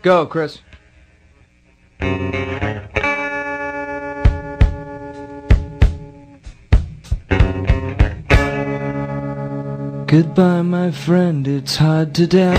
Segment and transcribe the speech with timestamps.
[0.00, 0.60] Go, Chris.
[10.06, 12.56] Goodbye, my friend, it's hard to die.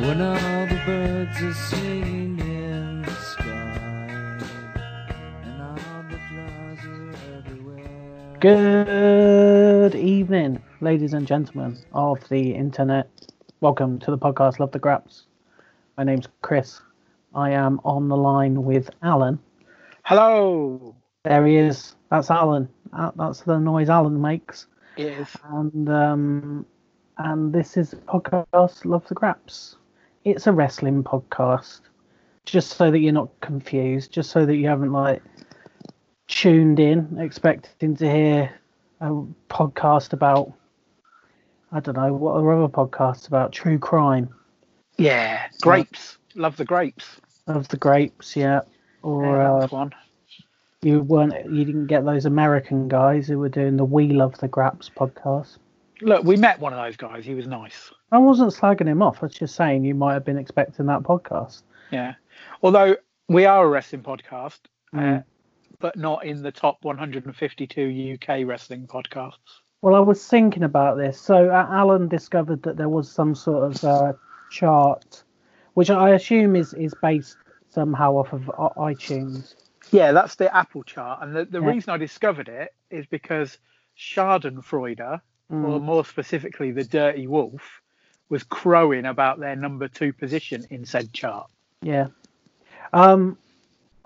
[0.00, 4.38] When all the birds are singing in the sky,
[5.42, 8.38] and all the flowers are everywhere.
[8.40, 13.23] Good evening, ladies and gentlemen of the internet.
[13.64, 15.22] Welcome to the podcast Love the Graps.
[15.96, 16.82] My name's Chris.
[17.34, 19.38] I am on the line with Alan.
[20.02, 20.94] Hello.
[21.22, 21.96] There he is.
[22.10, 22.68] That's Alan.
[23.16, 24.66] That's the noise Alan makes.
[24.98, 25.34] Yes.
[25.44, 26.66] And um,
[27.16, 29.76] and this is podcast Love the Graps.
[30.26, 31.80] It's a wrestling podcast.
[32.44, 35.22] Just so that you're not confused, just so that you haven't like
[36.28, 38.52] tuned in expecting to hear
[39.00, 39.08] a
[39.48, 40.52] podcast about
[41.74, 44.32] I don't know what are other podcasts about true crime
[44.96, 45.42] Yeah.
[45.60, 46.18] Grapes.
[46.36, 47.20] Love the grapes.
[47.48, 48.60] Love the grapes, yeah.
[49.02, 49.92] Or Yeah, uh, one.
[50.82, 54.48] you weren't you didn't get those American guys who were doing the We Love the
[54.48, 55.58] Graps podcast.
[56.00, 57.24] Look, we met one of those guys.
[57.24, 57.92] He was nice.
[58.12, 59.18] I wasn't slagging him off.
[59.22, 61.62] I was just saying you might have been expecting that podcast.
[61.90, 62.14] Yeah.
[62.62, 62.96] Although
[63.28, 64.60] we are a wrestling podcast,
[64.92, 65.24] uh, Mm.
[65.80, 69.60] but not in the top 152 UK wrestling podcasts.
[69.84, 71.20] Well, I was thinking about this.
[71.20, 74.12] So uh, Alan discovered that there was some sort of uh,
[74.50, 75.22] chart,
[75.74, 77.36] which I assume is is based
[77.68, 79.54] somehow off of i- iTunes.
[79.90, 81.18] Yeah, that's the Apple chart.
[81.22, 81.68] And the, the Yeah.
[81.68, 83.58] reason I discovered it is because
[83.98, 85.20] Schadenfreude, or
[85.52, 85.82] Mm.
[85.82, 87.82] more specifically the Dirty Wolf,
[88.30, 91.50] was crowing about their number two position in said chart.
[91.82, 92.06] Yeah.
[92.94, 93.36] Um,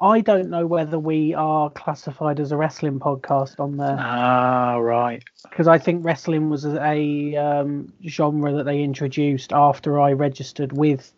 [0.00, 5.22] I don't know whether we are classified as a wrestling podcast on there Ah, right.
[5.50, 11.12] because I think wrestling was a um, genre that they introduced after I registered with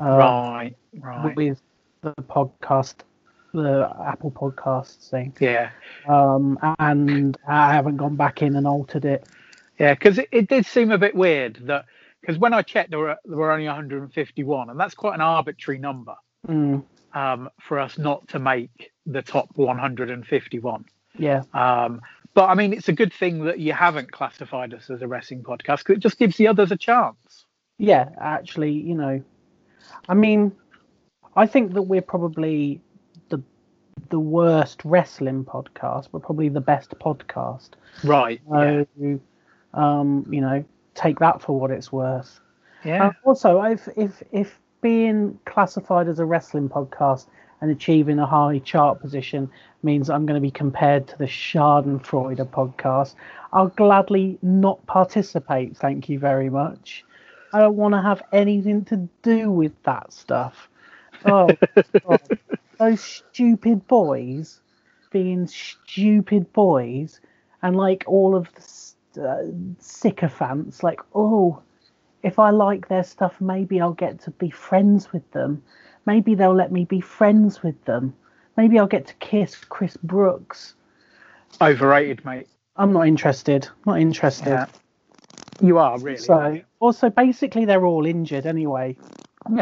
[0.00, 0.74] uh, right.
[0.98, 1.34] Right.
[1.36, 1.60] with
[2.02, 2.96] the podcast,
[3.52, 5.34] the Apple Podcasts thing.
[5.40, 5.70] Yeah.
[6.06, 9.26] Um, and I haven't gone back in and altered it.
[9.78, 11.86] Yeah, because it, it did seem a bit weird that
[12.20, 15.78] because when I checked, there were there were only 151, and that's quite an arbitrary
[15.78, 16.14] number
[16.48, 16.82] Mm,
[17.14, 20.84] um, for us not to make the top 151.
[21.18, 22.00] yeah, Um,
[22.34, 25.42] but I mean, it's a good thing that you haven't classified us as a wrestling
[25.42, 27.44] podcast because it just gives the others a chance.
[27.78, 28.10] yeah.
[28.20, 29.22] Actually, you know,
[30.08, 30.52] I mean,
[31.36, 32.80] I think that we're probably
[33.30, 33.42] the
[34.10, 37.70] the worst wrestling podcast, but probably the best podcast.
[38.04, 38.40] Right.
[38.48, 38.86] So,
[39.74, 42.40] um, you know, take that for what it's worth.
[42.84, 43.08] Yeah.
[43.08, 47.26] Uh, also, if if if being classified as a wrestling podcast
[47.60, 49.50] and achieving a high chart position
[49.82, 53.14] means I'm going to be compared to the Schadenfreude podcast,
[53.52, 55.76] I'll gladly not participate.
[55.76, 57.04] Thank you very much.
[57.52, 60.68] I don't want to have anything to do with that stuff.
[61.24, 61.50] Oh,
[62.78, 64.60] those stupid boys
[65.10, 67.20] being stupid boys,
[67.62, 69.42] and like all of the uh,
[69.80, 71.60] sycophants, like, oh,
[72.22, 75.62] if I like their stuff, maybe I'll get to be friends with them.
[76.06, 78.14] Maybe they'll let me be friends with them.
[78.56, 80.74] Maybe I'll get to kiss Chris Brooks.
[81.60, 82.48] Overrated, mate.
[82.76, 83.68] I'm not interested.
[83.86, 84.48] Not interested.
[84.48, 84.66] Yeah.
[85.60, 86.16] You are really.
[86.16, 88.96] So, also, basically, they're all injured anyway.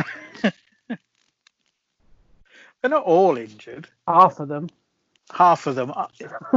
[2.80, 3.88] They're not all injured.
[4.06, 4.68] Half of them.
[5.32, 5.92] Half of them.
[5.94, 6.08] Are,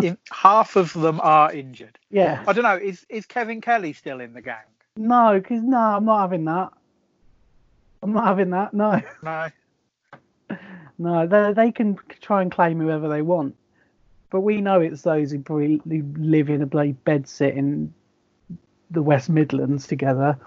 [0.01, 1.97] in, half of them are injured.
[2.09, 2.43] Yeah.
[2.47, 2.77] I don't know.
[2.77, 4.63] Is is Kevin Kelly still in the gang?
[4.97, 6.71] No, because no, I'm not having that.
[8.03, 8.73] I'm not having that.
[8.73, 9.47] No, No.
[10.97, 13.55] no, they they can try and claim whoever they want,
[14.29, 17.93] but we know it's those who probably who live in a bloody bed sit in
[18.89, 20.37] the West Midlands together.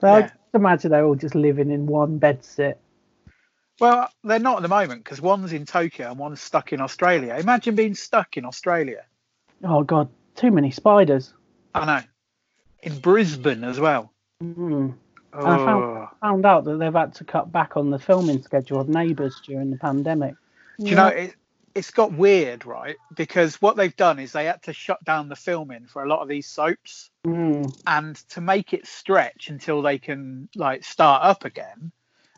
[0.00, 0.26] So I Yeah.
[0.26, 2.78] just imagine they're all just living in one bed sit.
[3.80, 7.36] Well, they're not at the moment because one's in Tokyo and one's stuck in Australia.
[7.38, 9.04] Imagine being stuck in Australia.
[9.64, 11.32] Oh God, too many spiders.
[11.74, 12.06] I know.
[12.82, 14.12] In Brisbane as well.
[14.42, 14.94] Mm.
[15.32, 18.80] I Oh, found, found out that they've had to cut back on the filming schedule
[18.80, 20.34] of Neighbours during the pandemic.
[20.78, 21.34] do you know it?
[21.74, 22.96] It's got weird, right?
[23.14, 26.20] Because what they've done is they had to shut down the filming for a lot
[26.20, 27.70] of these soaps, Mm.
[27.86, 31.92] and to make it stretch until they can like start up again,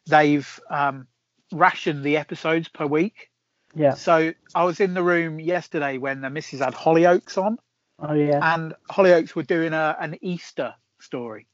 [0.07, 1.07] they've um,
[1.53, 3.31] rationed the episodes per week.
[3.75, 3.95] Yeah.
[3.95, 7.59] So I was in the room yesterday when the missus had Hollyoaks on,
[8.00, 8.55] Oh yeah.
[8.55, 11.47] and Hollyoaks were doing a, an Easter story.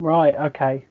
[0.00, 0.34] Right.
[0.34, 0.84] Okay.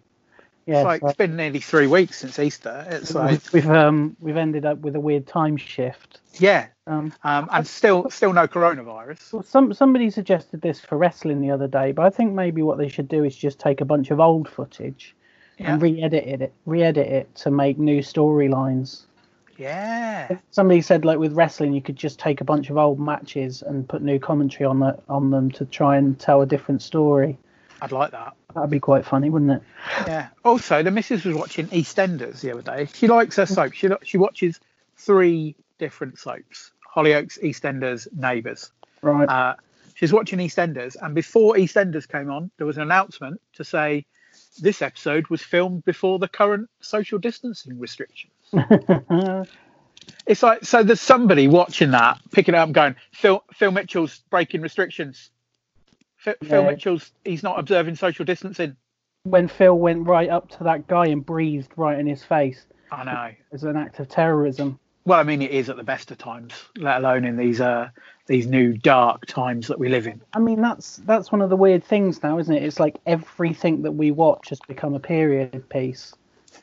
[0.65, 2.85] Yeah, it's like so- it's been nearly three weeks since Easter.
[2.89, 6.19] It's like we've um we've ended up with a weird time shift.
[6.39, 9.31] yeah, Um, um, and still still no coronavirus.
[9.31, 12.77] well, some somebody suggested this for wrestling the other day, but I think maybe what
[12.77, 15.15] they should do is just take a bunch of old footage
[15.57, 15.71] Yeah.
[15.73, 19.05] and re-edit it, re-edit it to make new storylines.
[19.57, 23.63] Yeah, Somebody said like with wrestling, you could just take a bunch of old matches
[23.63, 27.37] and put new commentary on the, on them to try and tell a different story.
[27.81, 28.33] I'd like that.
[28.53, 29.61] That'd be quite funny, wouldn't it?
[30.07, 30.29] Yeah.
[30.43, 32.87] Also, the missus was watching EastEnders the other day.
[32.93, 33.73] She likes her soap.
[33.73, 34.59] She she watches
[34.95, 38.71] three different soaps: Hollyoaks, EastEnders, Neighbours.
[39.01, 39.29] Right.
[39.29, 39.55] Uh,
[39.93, 44.05] she's watching EastEnders, and before EastEnders came on, there was an announcement to say
[44.59, 48.31] this episode was filmed before the current social distancing restrictions.
[50.25, 50.83] It's like so.
[50.83, 55.31] There's somebody watching that, picking it up, and going, "Phil, Phil Mitchell's breaking restrictions.
[56.17, 58.75] Phil, Phil Mitchell's he's not observing social distancing."
[59.29, 63.03] when Phil went right up to that guy and breathed right in his face I
[63.03, 63.31] know.
[63.51, 64.79] as an act of terrorism.
[65.05, 67.89] Well, I mean, it is at the best of times, let alone in these uh
[68.25, 70.21] these new dark times that we live in.
[70.33, 72.63] I mean, that's that's one of the weird things now, isn't it?
[72.63, 76.13] It's like everything that we watch has become a period piece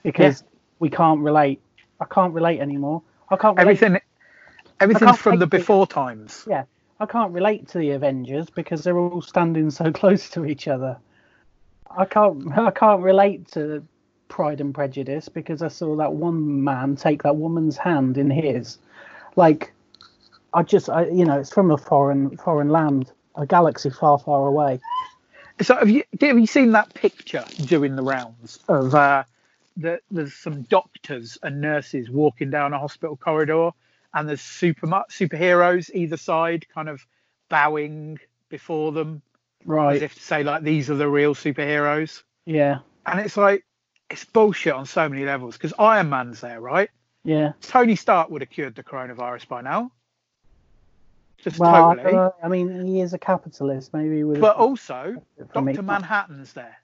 [0.02, 0.42] because
[0.78, 1.60] we can't relate.
[2.00, 3.02] I can't relate anymore.
[3.28, 3.82] I can't relate.
[3.82, 4.00] Everything,
[4.80, 6.44] everything's from the before times.
[6.48, 6.64] Yeah,
[7.00, 10.98] I can't relate to the Avengers because they're all standing so close to each other.
[11.90, 12.56] I can't.
[12.58, 13.86] I can't relate to
[14.28, 18.78] Pride and Prejudice because I saw that one man take that woman's hand in his.
[19.36, 19.72] Like,
[20.52, 24.46] I just, I, you know, it's from a foreign foreign land, a galaxy far, far
[24.46, 24.80] away.
[25.62, 29.24] So have you have you seen that picture doing the rounds of uh,
[29.76, 33.70] the, there's some doctors and nurses walking down a hospital corridor,
[34.12, 37.04] and there's super superheroes either side, kind of
[37.48, 38.18] bowing
[38.48, 39.22] before them
[39.64, 39.96] right?
[39.96, 42.22] as if to say like these are the real superheroes.
[42.46, 42.78] Yeah.
[43.06, 43.64] And it's like
[44.10, 46.90] it's bullshit on so many levels because Iron Man's there, right?
[47.24, 47.52] Yeah.
[47.62, 49.90] Tony Stark would have cured the coronavirus by now.
[51.38, 52.12] Just Well, I, totally.
[52.12, 52.34] don't.
[52.42, 53.92] I mean, he is a capitalist.
[53.92, 54.40] Maybe he would.
[54.40, 55.16] But also,
[55.52, 55.82] Doctor.
[55.82, 56.76] Manhattan's there.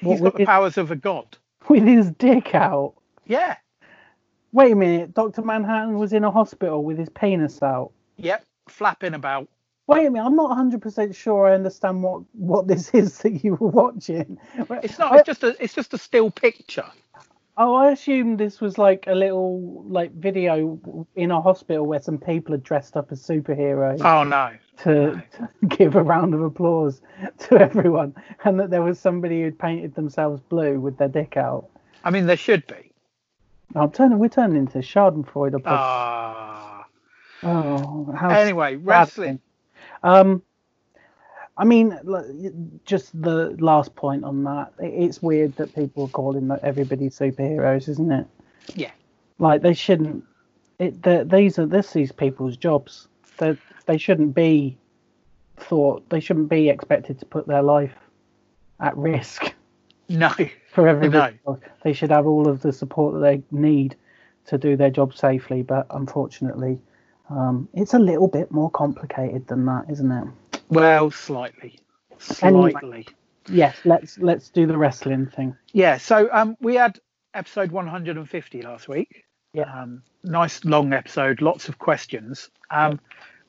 [0.00, 1.36] He's got with the powers of a god.
[1.68, 2.94] with his dick out.
[3.26, 3.56] Yeah.
[4.52, 5.14] Wait a minute.
[5.14, 7.92] Doctor Manhattan was in a hospital with his penis out.
[8.16, 8.44] Yep.
[8.68, 9.48] Flapping about.
[9.86, 13.54] Wait a minute, I'm not 100% sure I understand what, what this is that you
[13.54, 14.38] were watching.
[14.82, 15.12] It's not.
[15.12, 15.56] I, It's just a.
[15.62, 16.86] It's just a still picture.
[17.56, 22.18] Oh, I assumed this was like a little like video in a hospital where some
[22.18, 24.50] people are dressed up as superheroes Oh no.
[24.78, 27.00] to, to give a round of applause
[27.40, 28.14] to everyone,
[28.44, 31.68] and that there was somebody who'd painted themselves blue with their dick out.
[32.04, 32.92] I mean, there should be.
[33.74, 34.18] I'm turning.
[34.18, 35.60] We're turning into Schadenfreude.
[35.66, 36.86] Ah.
[37.42, 39.40] oh, how anyway, wrestling.
[40.02, 40.42] Um,
[41.58, 41.98] I mean,
[42.84, 44.72] just the last point on that.
[44.78, 48.26] It's weird that people are calling that everybody superheroes, isn't it?
[48.74, 48.90] Yeah.
[49.38, 50.24] Like they shouldn't.
[50.78, 51.02] It.
[51.02, 53.08] the- These are this these people's jobs.
[53.38, 53.56] They
[53.86, 54.76] they shouldn't be
[55.56, 56.08] thought.
[56.10, 57.94] They shouldn't be expected to put their life
[58.80, 59.54] at risk
[60.10, 60.30] No.
[60.72, 61.38] for everybody.
[61.46, 61.60] else.
[61.82, 63.96] They should have all of the support that they need
[64.46, 65.62] to do their job safely.
[65.62, 66.78] But unfortunately,
[67.30, 70.28] um, it's a little bit more complicated than that, isn't it?
[70.68, 71.78] Well, slightly.
[72.42, 72.70] Anyway.
[72.72, 73.06] Slightly.
[73.48, 75.56] Yes, let's let's do the wrestling thing.
[75.72, 75.98] Yeah.
[75.98, 76.98] So um, we had
[77.34, 79.24] episode 150 last week.
[79.52, 79.72] Yeah.
[79.72, 82.50] Um, nice long episode, lots of questions.
[82.70, 83.00] Um,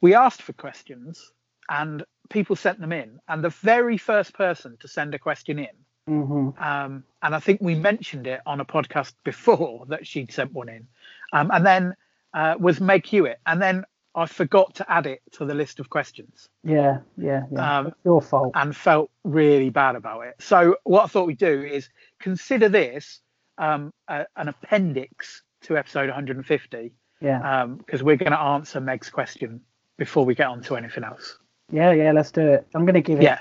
[0.02, 1.31] we asked for questions,
[1.69, 3.20] and people sent them in.
[3.28, 5.68] And the very first person to send a question in,
[6.08, 10.53] hmm um, and I think we mentioned it on a podcast before that she'd sent
[10.53, 10.88] one in,
[11.34, 11.96] um, and then
[12.34, 13.84] uh, was Meg Hewitt, and then
[14.17, 17.77] I forgot to add it to the list of questions Yeah, yeah, yeah.
[17.79, 18.51] Um, it's your fault.
[18.55, 20.36] and felt really bad about it.
[20.39, 21.88] So what I thought we'd do is
[22.19, 23.21] consider this
[23.57, 29.62] um, a, an appendix to episode 150 Yeah, because we're going to answer Meg's question
[29.97, 31.38] before we get on to anything else.
[31.71, 32.12] yeah, yeah.
[32.12, 32.67] Let's do it.
[32.75, 33.39] I'm gonna give it Yeah.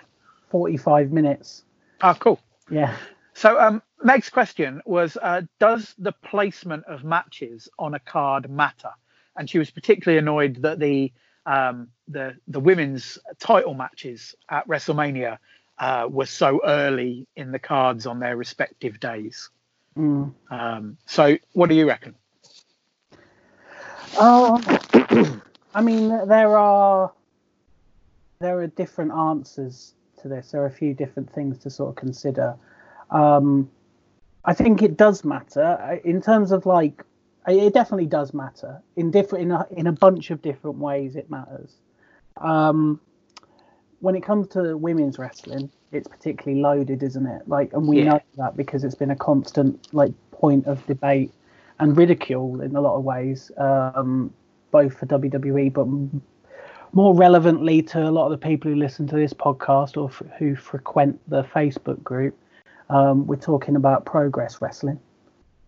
[0.50, 1.64] 45 minutes.
[2.02, 2.40] Oh, cool.
[2.70, 2.94] Yeah.
[3.34, 8.90] So um, Meg's question was, uh, does the placement of matches on a card matter?
[9.36, 11.12] And she was particularly annoyed that the
[11.44, 15.38] um, the the women's title matches at WrestleMania
[15.78, 19.50] uh, were so early in the cards on their respective days.
[19.96, 20.34] Mm.
[20.50, 22.14] Um, so what do you reckon?
[24.18, 24.60] Oh,
[25.74, 27.12] I mean, there are
[28.38, 30.50] there are different answers to this.
[30.50, 32.56] There are a few different things to sort of consider.
[33.10, 33.70] Um,
[34.44, 37.04] I think it does matter in terms of like
[37.46, 41.16] it definitely does matter in different in a, in a bunch of different ways.
[41.16, 41.76] It matters.
[42.38, 43.00] Um,
[44.00, 47.48] when it comes to women's wrestling, it's particularly loaded, isn't it?
[47.48, 48.04] Like, and we Yeah.
[48.04, 51.32] know that because it's been a constant like point of debate
[51.78, 54.32] and ridicule in a lot of ways, um,
[54.70, 55.86] both for WWE, but
[56.92, 60.22] more relevantly to a lot of the people who listen to this podcast or f-
[60.38, 62.36] who frequent the Facebook group.
[62.88, 64.98] Um, we're talking about progress wrestling.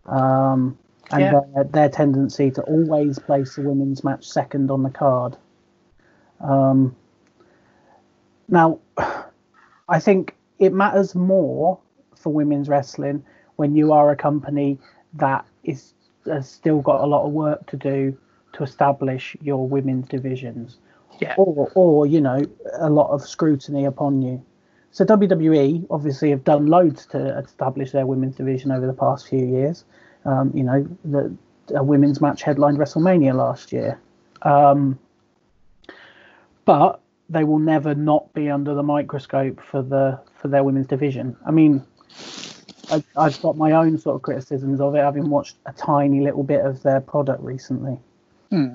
[0.07, 0.79] Um,
[1.11, 1.41] and Yeah.
[1.55, 5.37] their, their tendency to always place the women's match second on the card.
[6.41, 6.95] Um,
[8.49, 8.79] now,
[9.89, 11.79] I think it matters more
[12.17, 13.23] for women's wrestling
[13.57, 14.79] when you are a company
[15.15, 15.95] that is
[16.27, 18.17] has still got a lot of work to do
[18.53, 20.79] to establish your women's divisions,
[21.21, 21.35] Yeah.
[21.39, 22.43] or or you know
[22.75, 24.43] a lot of scrutiny upon you.
[24.91, 29.45] So WWE obviously have done loads to establish their women's division over the past few
[29.47, 29.85] years.
[30.29, 31.35] Um, you know, the
[31.75, 33.99] a women's match headlined WrestleMania last year.
[34.43, 34.99] Um,
[36.65, 41.37] but they will never not be under the microscope for the for their women's division.
[41.47, 41.85] I mean,
[42.91, 46.43] I, I've got my own sort of criticisms of it, having watched a tiny little
[46.43, 47.99] bit of their product recently.
[48.51, 48.75] Hmm.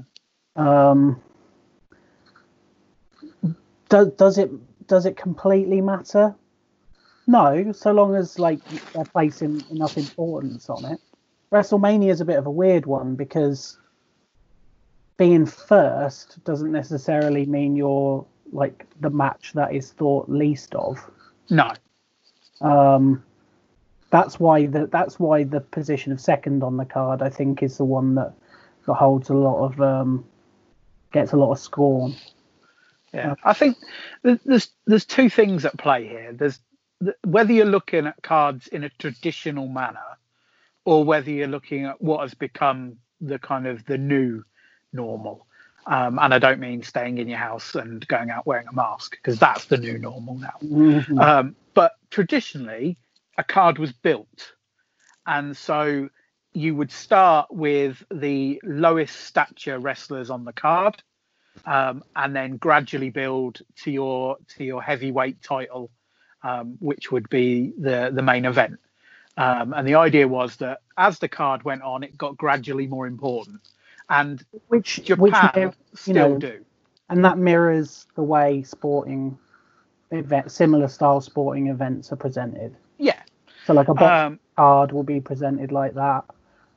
[0.55, 1.21] Um,
[3.89, 4.51] does does it
[4.87, 6.35] does it completely matter?
[7.25, 8.59] No, so long as like
[8.93, 10.99] they're placing enough importance on it.
[11.53, 13.77] WrestleMania is a bit of a weird one because
[15.17, 20.99] being first doesn't necessarily mean you're like the match that is thought least of.
[21.51, 21.71] No.
[22.61, 23.23] Um,
[24.09, 27.77] that's why the that's why the position of second on the card I think is
[27.77, 28.33] the one that,
[28.87, 30.25] that holds a lot of um,
[31.11, 32.15] gets a lot of scorn.
[33.13, 33.77] Yeah, I think
[34.23, 36.33] there's there's two things at play here.
[36.33, 36.59] There's
[37.03, 40.17] th- whether you're looking at cards in a traditional manner,
[40.85, 44.43] or whether you're looking at what has become the kind of the new
[44.91, 45.47] normal.
[45.85, 49.11] Um, and I don't mean staying in your house and going out wearing a mask
[49.11, 50.53] because that's the new normal now.
[50.61, 51.19] Mhm.
[51.21, 52.97] Um, but traditionally,
[53.37, 54.53] a card was built,
[55.25, 56.09] and so
[56.53, 61.01] you would start with the lowest stature wrestlers on the card,
[61.65, 65.91] um, and then gradually build to your to your heavyweight title,
[66.43, 68.79] um, which would be the the main event.
[69.37, 73.07] Um, and the idea was that as the card went on, it got gradually more
[73.07, 73.61] important,
[74.09, 76.65] and which Japan which mir- still know, do.
[77.09, 79.37] and that mirrors the way sporting
[80.11, 82.75] event similar style sporting events are presented.
[82.99, 83.19] Yeah.
[83.65, 86.25] So like a box Um, card will be presented like that.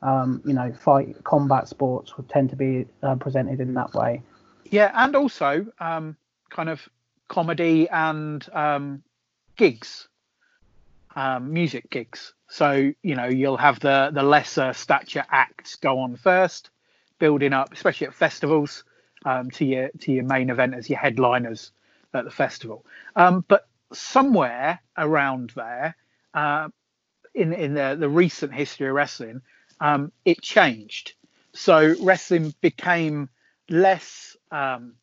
[0.03, 4.23] Um, you know, fight combat sports would tend to be uh, presented in that way.
[4.71, 6.17] Yeah, and also um,
[6.49, 6.89] kind of
[7.29, 9.03] comedy and um,
[9.57, 10.09] gigs,
[11.15, 12.33] um, music gigs.
[12.49, 16.71] So you know you'll have the the lesser stature acts go on first,
[17.19, 18.85] building up, especially at festivals,
[19.25, 21.73] um, to your to your main event as your headliners
[22.15, 22.85] at the festival.
[23.15, 25.97] Um, but somewhere around there,
[26.35, 26.69] uh,
[27.35, 29.43] in in the the recent history of wrestling,
[29.81, 31.15] um, it changed.
[31.53, 33.29] So wrestling became
[33.69, 34.95] less um,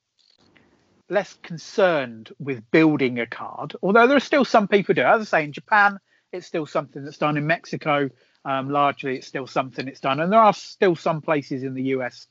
[1.10, 3.76] less concerned with building a card.
[3.82, 5.02] Although there are still some people do.
[5.02, 6.00] As I say, in Japan,
[6.34, 7.38] it's still something that's done.
[7.38, 8.10] In Mexico,
[8.44, 10.20] um, largely, it's still something that's done.
[10.20, 12.28] And there are still some places in the US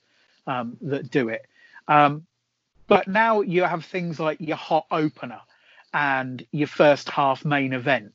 [0.47, 1.47] um, that do it.
[1.88, 2.26] Um,
[2.88, 5.40] but now you have things like your hot opener
[5.94, 8.12] and your first half main event.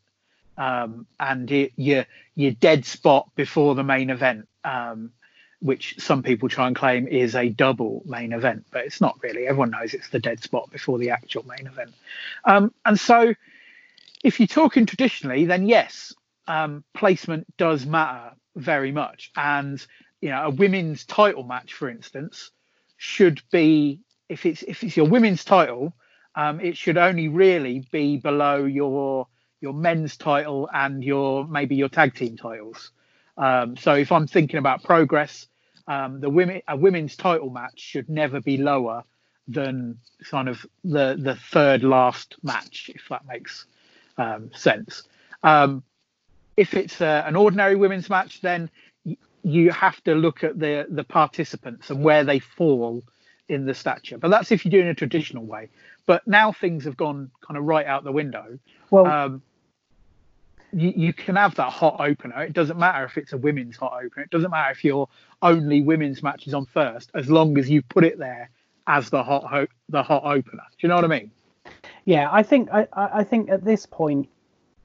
[0.57, 5.11] Um, and it, your your dead spot before the main event, um,
[5.59, 9.47] which some people try and claim is a double main event, but it's not really.
[9.47, 11.93] Everyone knows it's the dead spot before the actual main event.
[12.43, 13.35] Um, and so,
[14.23, 16.13] if you're talking traditionally, then yes,
[16.47, 19.31] um, placement does matter very much.
[19.35, 19.85] And
[20.21, 22.51] you know, a women's title match, for instance,
[22.97, 25.93] should be if it's if it's your women's title,
[26.35, 29.27] um, it should only really be below your
[29.61, 32.91] your men's title and your maybe your tag team titles.
[33.37, 35.47] Um, so if I'm thinking about progress,
[35.87, 39.03] um, the women a women's title match should never be lower
[39.47, 43.65] than kind of the the third last match, if that makes
[44.17, 45.03] um, sense.
[45.43, 45.83] Um,
[46.55, 48.69] if it's uh, an ordinary women's match, then
[49.05, 53.03] y- you have to look at the the participants and where they fall
[53.49, 54.17] in the stature.
[54.17, 55.69] But that's if you're doing a traditional way.
[56.05, 58.59] But now things have gone kind of right out the window.
[58.89, 59.41] Well, Um,
[60.73, 62.43] you, you can have that hot opener.
[62.43, 64.23] It doesn't matter if it's a women's hot opener.
[64.23, 65.07] It doesn't matter if your
[65.41, 68.49] only women's match is on first, as long as you put it there
[68.85, 70.63] as the hot ho- the hot opener.
[70.71, 71.31] Do you know what I mean?
[72.07, 74.29] Yeah, I think I, I think at this point,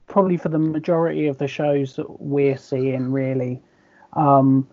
[0.07, 3.61] probably for the majority of the shows that we're seeing, really,
[4.11, 4.67] um,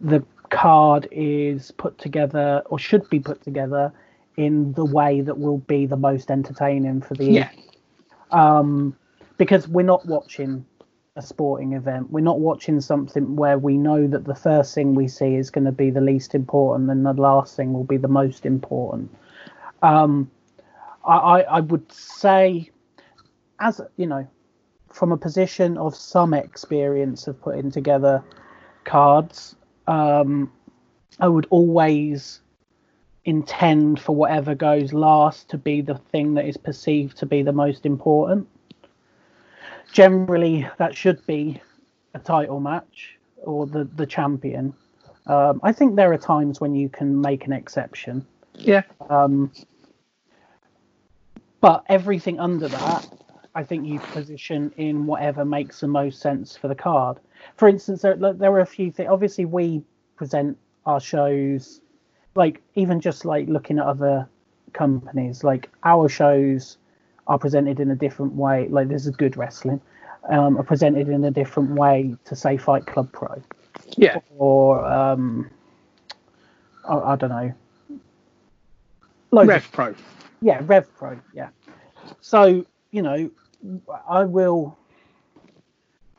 [0.00, 3.92] the card is put together or should be put together
[4.38, 7.50] in the way that will be the most entertaining for the Yeah.
[8.30, 8.96] um,
[9.36, 10.64] because we're not watching
[11.16, 12.10] a sporting event.
[12.10, 15.66] We're not watching something where we know that the first thing we see is going
[15.66, 19.14] to be the least important and the last thing will be the most important.
[19.82, 20.30] Um,
[21.08, 22.70] I, I, I would say,
[23.60, 24.26] as you know,
[24.92, 28.22] from a position of some experience of putting together
[28.84, 30.52] cards, um,
[31.18, 32.40] I would always
[33.24, 37.52] intend for whatever goes last to be the thing that is perceived to be the
[37.52, 38.48] most important
[39.92, 41.60] generally that should be
[42.14, 44.74] a title match or the the champion.
[45.26, 48.26] Um, I think there are times when you can make an exception.
[48.54, 48.82] Yeah.
[49.10, 49.52] Um,
[51.60, 53.08] but everything under that,
[53.54, 57.18] I think you position in whatever makes the most sense for the card.
[57.56, 59.08] For instance, there, there are a few things.
[59.10, 59.82] Obviously, we
[60.16, 61.80] present our shows,
[62.34, 64.28] like even just like looking at other
[64.72, 66.78] companies, like our shows
[67.26, 68.68] are presented in a different way.
[68.68, 69.80] Like this is good wrestling,
[70.28, 73.42] um, are presented in a different way to say Fight Club Pro.
[73.96, 74.18] Yeah.
[74.36, 75.50] Or um,
[76.88, 77.52] I, I don't know.
[79.30, 79.94] Loads Rev of- Pro.
[80.40, 81.18] Yeah, Rev Pro.
[81.34, 81.48] Yeah.
[82.20, 83.30] So you know,
[84.08, 84.76] I will.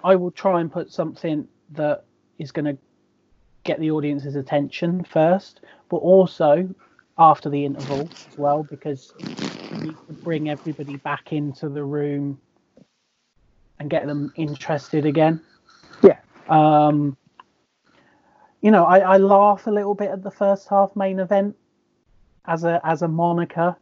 [0.03, 2.05] I will try and put something that
[2.37, 2.77] is going to
[3.65, 5.59] get the audience's attention first,
[5.89, 6.73] but also
[7.17, 12.39] after the interval as well, because you need to bring everybody back into the room
[13.79, 15.41] and get them interested again.
[16.01, 16.19] Yeah.
[16.47, 17.17] Um,
[18.61, 21.55] you know, I, I laugh a little bit at the first half main event
[22.45, 23.75] as a as a moniker,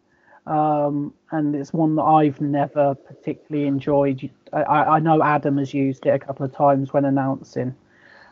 [0.48, 4.30] um, and it's one that I've never particularly enjoyed.
[4.54, 7.76] I, I know Adam has used it a couple of times when announcing,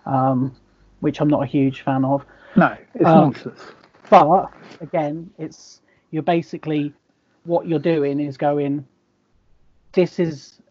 [0.05, 0.55] um,
[1.01, 2.25] which I'm not a huge fan of.
[2.55, 3.61] No, it's Um, nonsense.
[4.09, 5.81] But again, it's
[6.11, 6.93] you're basically
[7.43, 8.85] what you're doing is going.
[9.91, 10.61] This is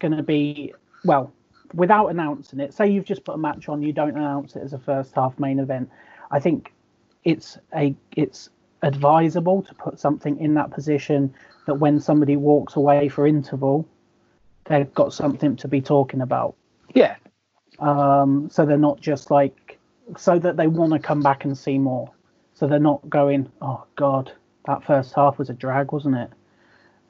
[0.00, 0.72] going to be
[1.04, 1.32] well
[1.74, 2.74] without announcing it.
[2.74, 5.38] Say you've just put a match on, you don't announce it as a first half
[5.38, 5.88] main event.
[6.30, 6.72] I think
[7.24, 8.48] it's a it's
[8.82, 11.32] advisable to put something in that position
[11.66, 13.86] that when somebody walks away for interval,
[14.64, 16.54] they've got something to be talking about.
[16.94, 17.16] Yeah.
[17.78, 19.78] um, so they're not just like
[20.16, 22.10] so that they want to come back and see more.
[22.54, 24.32] So they're not going oh god
[24.66, 26.30] that first half was a drag wasn't it?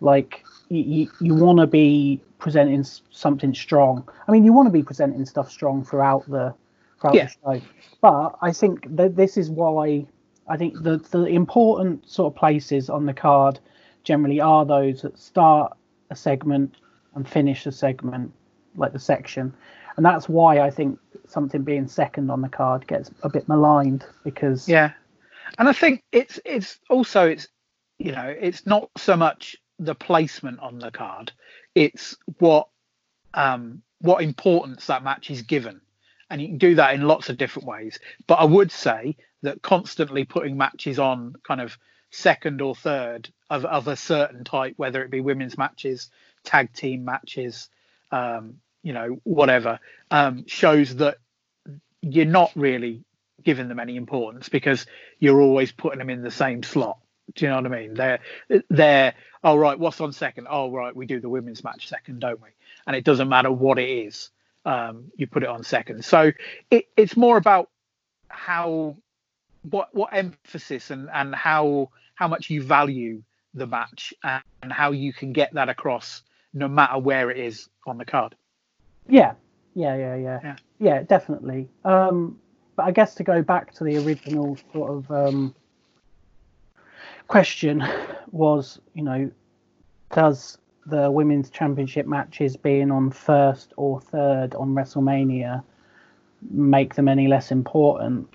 [0.01, 4.07] Like you, you, you want to be presenting something strong.
[4.29, 6.55] I mean you want to be presenting stuff strong throughout the
[7.01, 7.29] throughout Yeah.
[7.45, 7.67] the show.
[8.03, 10.07] But i think that this is why
[10.51, 13.59] i think the the important sort of places on the card
[14.05, 15.77] generally are those that start
[16.11, 16.77] a segment
[17.15, 18.33] and finish a segment
[18.77, 19.55] like the section.
[19.97, 24.05] And that's why I think something being second on the card gets a bit maligned
[24.25, 24.93] because Yeah,
[25.59, 27.49] and I think it's it's also it's
[27.99, 31.33] you know it's not so much the placement on the card,
[31.75, 32.69] it's what
[33.35, 35.81] um what importance that match is given,
[36.31, 37.99] and you can do that in lots of different ways.
[38.27, 41.79] But I would say that constantly putting matches on kind of
[42.11, 46.11] second or third of of a certain type, whether it be women's matches,
[46.45, 47.69] tag team matches,
[48.11, 49.79] um, you know, whatever,
[50.11, 51.19] um, shows that
[52.03, 53.05] you're not really
[53.43, 54.87] giving them any importance because
[55.19, 56.99] you're always putting them in the same slot.
[57.35, 57.95] Do you know what I mean?
[57.95, 58.21] They're
[58.69, 60.49] they're oh right, what's on second?
[60.51, 62.49] Oh right, we do the women's match second, don't we?
[62.87, 64.31] And it doesn't matter what it is,
[64.65, 66.05] um, you put it on second.
[66.05, 66.33] So
[66.71, 67.71] it, it's more about
[68.29, 68.97] how
[69.63, 73.23] what what emphasis and and how how much you value
[73.55, 74.43] the match and,
[74.73, 78.35] how you can get that across no matter where it is on the card.
[79.09, 79.33] yeah,
[79.75, 80.57] yeah, yeah, yeah, Yeah.
[80.79, 81.69] yeah, definitely.
[81.85, 82.39] Um,
[82.77, 85.55] but I guess to go back to the original sort of um,
[87.27, 87.83] question
[88.33, 89.31] was, you know,
[90.13, 95.63] does the women's championship matches being on first or third on WrestleMania
[96.51, 98.29] make them any less important?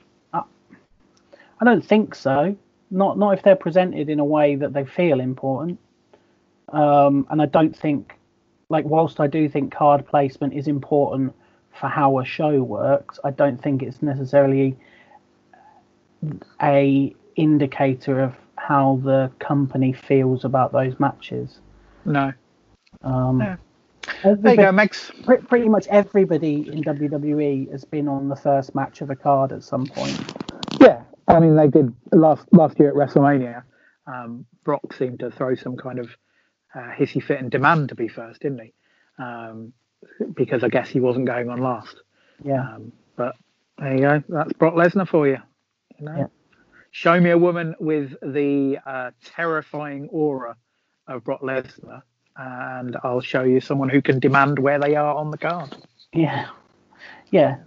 [1.67, 2.55] I, I don't think so.
[2.91, 5.79] Not not if they're presented in a way that they feel important.
[6.69, 8.13] Um, and I don't think,
[8.69, 11.33] like, whilst I do think card placement is important
[11.79, 14.75] for how a show works, I don't think it's necessarily
[16.61, 21.59] a indicator of how the company feels about those matches.
[22.05, 22.33] No.
[23.03, 23.55] Um, Yeah.
[24.23, 25.25] There you go, Megs.
[25.25, 29.51] pre- pretty much everybody in WWE has been on the first match of a card
[29.51, 30.19] at some point.
[30.79, 33.63] Yeah, I mean they did last last year at WrestleMania.
[34.07, 36.09] Um, Brock seemed to throw some kind of
[36.75, 38.73] uh, hissy fit and demand to be first, didn't he?
[39.17, 39.73] Um,
[40.35, 41.95] because I guess he wasn't going on last.
[42.43, 43.35] Yeah, Um, but
[43.77, 44.23] there you go.
[44.29, 45.37] That's Brock Lesnar for you.
[45.97, 46.15] you know?
[46.17, 46.27] Yeah.
[46.91, 50.55] Show me a woman with the uh, terrifying aura
[51.07, 52.03] of Brock Lesnar,
[52.37, 55.75] and I'll show you someone who can demand where they are on the card.
[56.13, 56.47] Yeah,
[57.31, 57.57] yeah.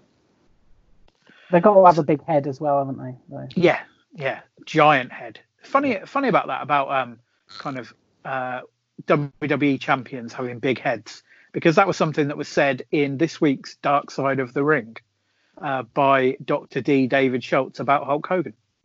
[1.51, 3.15] They've got to have a big head as well, haven't they?
[3.31, 3.81] So, Yeah,
[4.15, 5.41] yeah, giant head.
[5.63, 7.19] Funny, funny about that about um
[7.59, 7.93] kind of
[8.25, 8.61] uh
[9.07, 13.77] WWE champions having big heads because that was something that was said in this week's
[13.77, 14.97] Dark Side of the Ring
[15.61, 16.81] uh, by Dr.
[16.81, 17.07] D.
[17.07, 18.55] David Schultz about Hulk Hogan.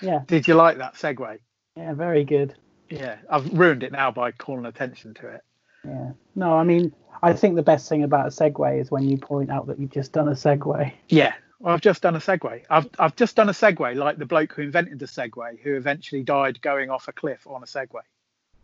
[0.00, 1.38] yeah, Did you like that segue?
[1.76, 2.54] yeah, very good.
[2.88, 5.42] Yeah, I've ruined it now by calling attention to it.
[5.84, 6.10] Yeah.
[6.34, 9.50] No, I mean, I think the best thing about a segue is when you point
[9.50, 10.92] out that you've just done a segue.
[11.08, 12.62] Yeah, well, I've just done a segue.
[12.70, 16.22] I've I've just done a segue like the bloke who invented the Segway, who eventually
[16.22, 18.02] died going off a cliff on a Segway.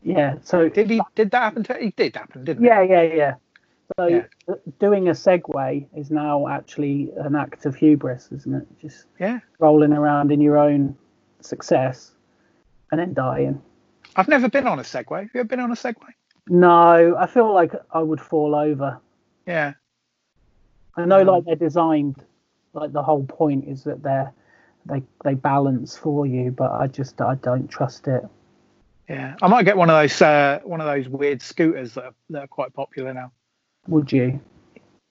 [0.03, 0.37] Yeah.
[0.43, 1.01] So Did he?
[1.15, 1.75] Did that happen to?
[1.79, 3.35] He did happen, didn't Yeah, yeah, yeah.
[3.99, 4.25] So Yeah.
[4.79, 8.67] doing a segue is now actually an act of hubris, isn't it?
[8.81, 9.07] Just?
[9.21, 9.41] Yeah.
[9.59, 10.97] rolling around in your own
[11.41, 12.13] success
[12.91, 13.61] and then dying.
[14.17, 15.23] I've never been on a Segway.
[15.23, 16.13] Have you ever been on a Segway?
[16.49, 19.01] No, I feel like I would fall over.
[19.47, 19.75] Yeah.
[20.97, 22.17] I know, Um, like they're designed,
[22.73, 24.33] like the whole point is that they're
[24.87, 28.25] they they balance for you, but I just I don't trust it.
[29.09, 29.35] Yeah.
[29.43, 32.43] I might get one of those uh, one of those weird scooters that are, that
[32.45, 33.33] are quite popular now.
[33.89, 34.41] Would you?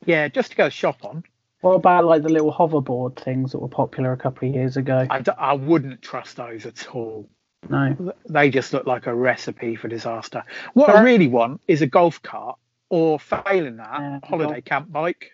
[0.06, 1.24] Yeah, just to go shop on.
[1.62, 5.08] What about like the little hoverboard things that were popular a couple of years ago?
[5.10, 7.28] I, d- I wouldn't trust those at all.
[7.70, 8.14] No.
[8.30, 10.44] They just look like a recipe for disaster.
[10.74, 12.58] What I really want is a golf cart,
[12.90, 15.32] or failing that, Yeah, holiday golf- camp bike.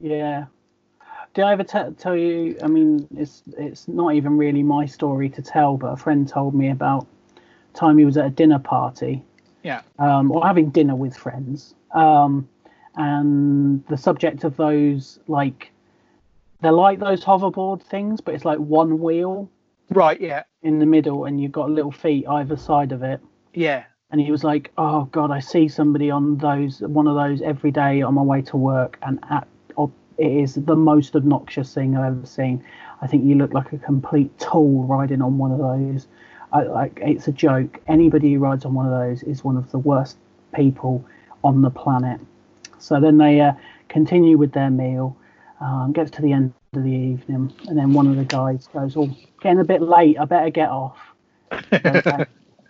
[0.00, 0.46] Yeah.
[1.34, 2.56] Did I ever t- tell you?
[2.62, 6.54] I mean, it's it's not even really my story to tell, but a friend told
[6.54, 7.06] me about
[7.74, 9.22] time he was at a dinner party,
[9.62, 9.82] Yeah.
[9.98, 12.48] um, or having dinner with friends, um,
[12.96, 15.70] and the subject of those like
[16.62, 19.48] they're like those hoverboard things, but it's like one wheel
[19.90, 20.20] Right.
[20.20, 20.42] Yeah.
[20.66, 23.20] In the middle, and you've got little feet either side of it.
[23.54, 23.84] Yeah.
[24.10, 27.70] And he was like, "Oh God, I see somebody on those, one of those every
[27.70, 29.46] day on my way to work, and at,
[30.18, 32.64] it is the most obnoxious thing I've ever seen.
[33.02, 36.06] I think you look like a complete tool riding on one of those.
[36.52, 37.80] I, like it's a joke.
[37.86, 40.16] Anybody who rides on one of those is one of the worst
[40.54, 41.04] people
[41.44, 42.20] on the planet."
[42.78, 43.52] So then they uh,
[43.88, 45.16] continue with their meal,
[45.60, 48.96] um, gets to the end of the evening, and then one of the guys goes,
[48.96, 49.10] "Oh,
[49.46, 50.18] getting a bit late.
[50.18, 50.98] I better get off."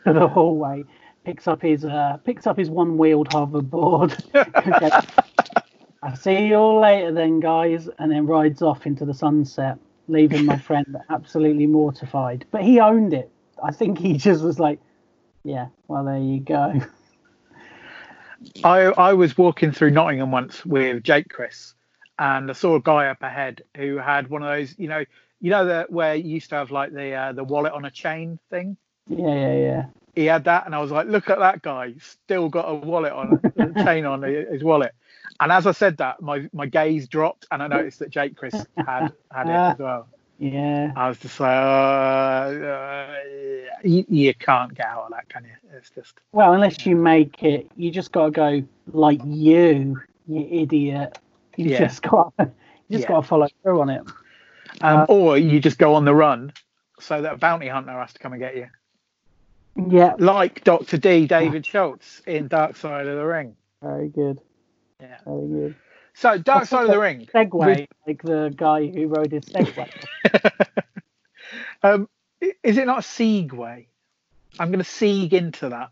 [0.07, 0.85] To the hallway,
[1.25, 4.15] picks up his uh, picks up his one-wheeled hoverboard.
[6.03, 10.47] I see you all later, then, guys, and then rides off into the sunset, leaving
[10.47, 12.47] my friend absolutely mortified.
[12.53, 13.33] But he owned it.
[13.61, 14.79] I think he just was like,
[15.43, 16.81] "Yeah, well, there you go."
[18.63, 21.75] I I was walking through Nottingham once with Jake Chris,
[22.21, 25.05] and I saw a guy up ahead who had one of those, you know,
[25.41, 27.91] you know that where you used to have like the uh, the wallet on a
[27.91, 28.77] chain thing.
[29.09, 29.85] Yeah, yeah, yeah.
[30.15, 33.13] He had that, and I was like, look at that guy, still got a wallet
[33.13, 34.93] on a chain on his wallet.
[35.41, 38.67] And as I said that, my my gaze dropped, and I noticed that Jake Chris
[38.77, 40.09] had had it as well.
[40.39, 40.93] Yeah.
[40.95, 43.15] I was just like, uh, uh,
[43.85, 45.51] you, you can't get out of that, can you?
[45.77, 50.49] It's just Well, unless you make it, you just got to go like you, you
[50.51, 51.19] idiot.
[51.57, 51.79] You Yeah.
[51.79, 52.47] just got, you
[52.91, 53.07] just Yeah.
[53.07, 54.03] got to follow through on it.
[54.81, 56.53] Um, Uh, or you just go on the run,
[57.01, 58.67] so that a bounty hunter has to come and get you.
[59.91, 60.97] Yeah, like Dr.
[60.97, 61.27] D.
[61.27, 63.57] David Schultz in Dark Side of the Ring.
[63.83, 64.41] very good.
[65.01, 65.19] Yeah.
[65.27, 65.75] Very good.
[66.15, 67.29] So Dark Side of the Ring.
[67.35, 69.91] Segway, like the guy who rode his Segway.
[71.83, 72.09] um,
[72.41, 73.87] is it not Segway?
[74.59, 75.91] I'm going to Sieg into that.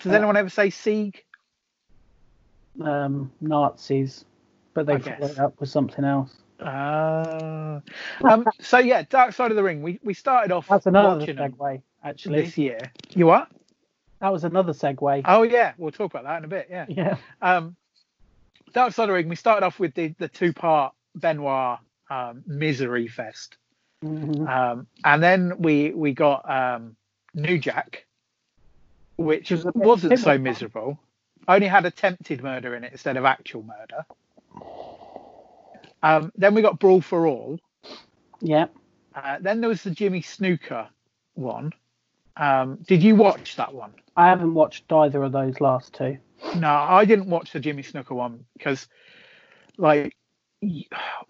[0.00, 1.24] Does Uh, anyone ever say Sieg?
[2.82, 4.24] um, Nazis,
[4.74, 5.32] but they guess.
[5.32, 6.36] it up with something else.
[6.60, 7.80] Uh,
[8.24, 9.82] um, so yeah, Dark Side of the Ring.
[9.82, 12.42] We we started off That's another segue, actually.
[12.42, 12.78] this year.
[13.10, 13.48] You what?
[14.20, 15.22] That was another segue.
[15.24, 16.68] Oh yeah, we'll talk about that in a bit.
[16.70, 16.86] Yeah.
[16.88, 17.16] yeah.
[17.40, 17.76] Um,
[18.72, 19.28] Dark Side of the Ring.
[19.28, 21.78] We started off with the the two part Benoit
[22.10, 23.56] um, misery fest.
[24.04, 24.46] mm-hmm.
[24.46, 26.96] Um, and then we we got um,
[27.34, 28.06] New Jack,
[29.16, 30.98] which was wasn't so miserable.
[31.48, 34.04] Only had attempted murder in it instead of actual murder.
[36.02, 37.58] Um, then we got Brawl for All.
[38.40, 38.66] Yeah.
[39.14, 40.88] Uh, then there was the Jimmy Snuka
[41.34, 41.72] one.
[42.36, 43.92] Um, did you watch that one?
[44.16, 46.18] I haven't watched either of those last two.
[46.56, 48.88] No, I didn't watch the Jimmy Snuka one because,
[49.76, 50.16] like,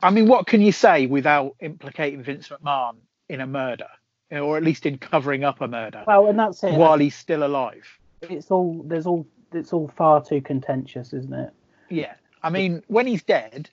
[0.02, 2.96] I mean, what can you say without implicating Vince McMahon
[3.28, 3.88] in a murder,
[4.30, 6.74] or at least in covering up a murder Well, and that's it.
[6.74, 7.84] while he's still alive?
[8.22, 11.50] It's all there's all it's all far too contentious, isn't it?
[11.88, 13.70] Yeah, I mean, when he's dead,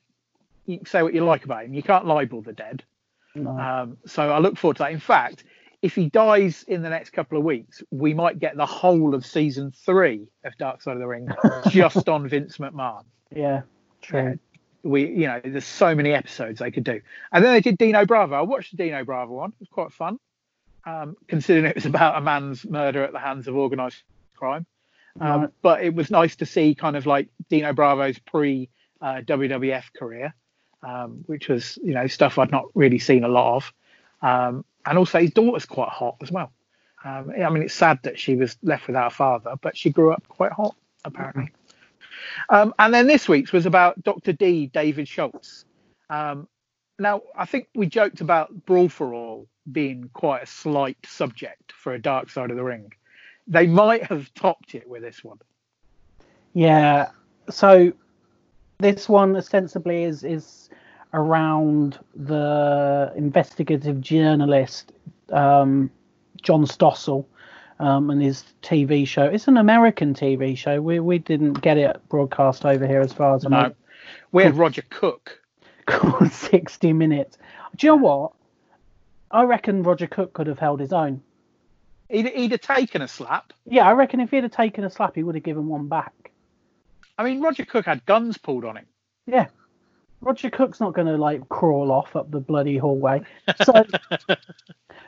[0.67, 1.73] you can say what you like about him.
[1.73, 2.83] You can't libel the dead.
[3.33, 3.51] No.
[3.51, 4.91] Um, so I look forward to that.
[4.91, 5.43] In fact,
[5.81, 9.25] if he dies in the next couple of weeks, we might get the whole of
[9.25, 11.27] season three of Dark Side of the Ring
[11.69, 13.03] just on Vince McMahon.
[13.35, 13.61] Yeah,
[14.01, 14.39] true.
[14.83, 17.01] We, you know, there's so many episodes they could do.
[17.31, 18.35] And then they did Dino Bravo.
[18.35, 19.49] I watched the Dino Bravo one.
[19.49, 20.19] It was quite fun,
[20.85, 24.03] um, considering it was about a man's murder at the hands of organised
[24.35, 24.65] crime.
[25.19, 25.49] Um, Right.
[25.61, 28.69] But it was nice to see kind of like Dino Bravo's pre
[29.01, 30.33] uh, WWF career,
[30.87, 33.73] um, which was, you know, stuff I'd not really seen a lot of.
[34.21, 36.51] Um, and also his daughter's quite hot as well.
[37.03, 40.11] Um, I mean, it's sad that she was left without a father, but she grew
[40.11, 41.51] up quite hot, apparently.
[42.49, 44.31] Um, and then this week's was about Dr.
[44.31, 45.65] D, David Schultz.
[46.09, 46.47] Um,
[46.99, 51.93] now, I think we joked about Brawl for All being quite a slight subject for
[51.93, 52.93] a Dark Side of the Ring.
[53.45, 55.39] They might have topped it with this one.
[56.53, 57.09] Yeah.
[57.49, 57.93] So
[58.79, 60.66] this one ostensibly is is
[61.13, 64.91] around the investigative journalist
[65.31, 65.89] um,
[66.41, 67.25] John Stossel
[67.79, 69.25] um, and his TV show.
[69.25, 70.81] It's an American TV show.
[70.81, 73.75] We we didn't get it broadcast over here as far as I know.
[74.31, 75.41] we had Roger Cook.
[75.87, 77.37] Called 60 Minutes.
[77.77, 78.31] Do you know what?
[79.31, 81.21] I reckon Roger Cook could have held his own.
[82.09, 83.53] He'd, he'd have taken a slap.
[83.65, 86.31] Yeah, I reckon if he'd have taken a slap, he would have given one back.
[87.17, 88.85] I mean, Roger Cook had guns pulled on him.
[89.25, 89.47] Yeah.
[90.21, 93.21] Roger Cook's not going to like crawl off up the bloody hallway.
[93.63, 93.73] So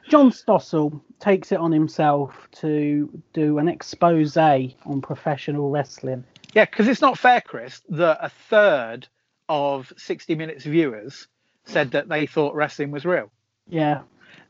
[0.10, 6.24] John Stossel takes it on himself to do an expose on professional wrestling.
[6.54, 9.08] Yeah, because it's not fair, Chris, that a third
[9.48, 11.28] of 60 Minutes viewers
[11.66, 13.32] said that they thought wrestling was real.
[13.68, 14.02] Yeah.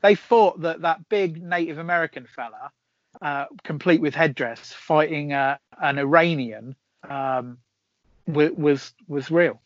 [0.02, 2.72] They thought that that big Native American fella,
[3.22, 6.76] uh, complete with headdress, fighting uh, an Iranian,
[7.10, 7.58] um,
[8.28, 9.62] w- was was real.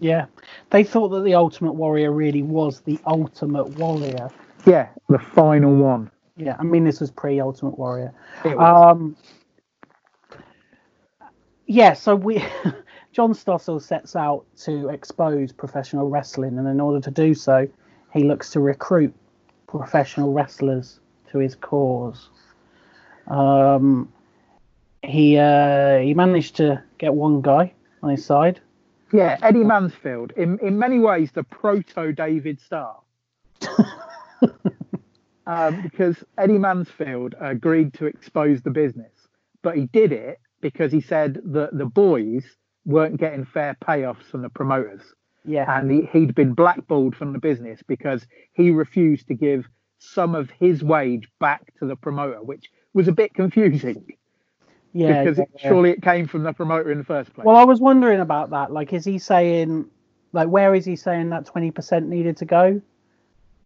[0.00, 0.26] Yeah.
[0.70, 4.30] They thought that the Ultimate Warrior really was the Ultimate Warrior.
[4.66, 6.10] Yeah, the final one.
[6.36, 8.12] Yeah, I mean this was pre Ultimate Warrior.
[8.44, 8.92] It was.
[8.94, 9.16] Um,
[11.66, 12.44] yeah, so we
[13.12, 17.68] John Stossel sets out to expose professional wrestling, and in order to do so,
[18.12, 19.14] he looks to recruit
[19.66, 22.30] professional wrestlers to his cause.
[23.26, 24.12] Um,
[25.02, 28.60] he uh, he managed to get one guy on his side.
[29.12, 32.96] Yeah, Eddie Mansfield, in in many ways, the proto David Starr.
[35.46, 39.12] um, because Eddie Mansfield agreed to expose the business,
[39.62, 42.44] but he did it because he said that the boys
[42.84, 45.02] weren't getting fair payoffs from the promoters,
[45.44, 49.66] Yeah, and he, he'd been blackballed from the business because he refused to give
[49.98, 54.06] some of his wage back to the promoter, which was a bit confusing
[54.92, 55.22] yeah.
[55.22, 55.68] because yeah, it, yeah.
[55.68, 57.44] surely it came from the promoter in the first place.
[57.44, 58.72] Well, I was wondering about that.
[58.72, 59.86] Like, is he saying,
[60.32, 62.80] like, where is he saying that twenty percent needed to go?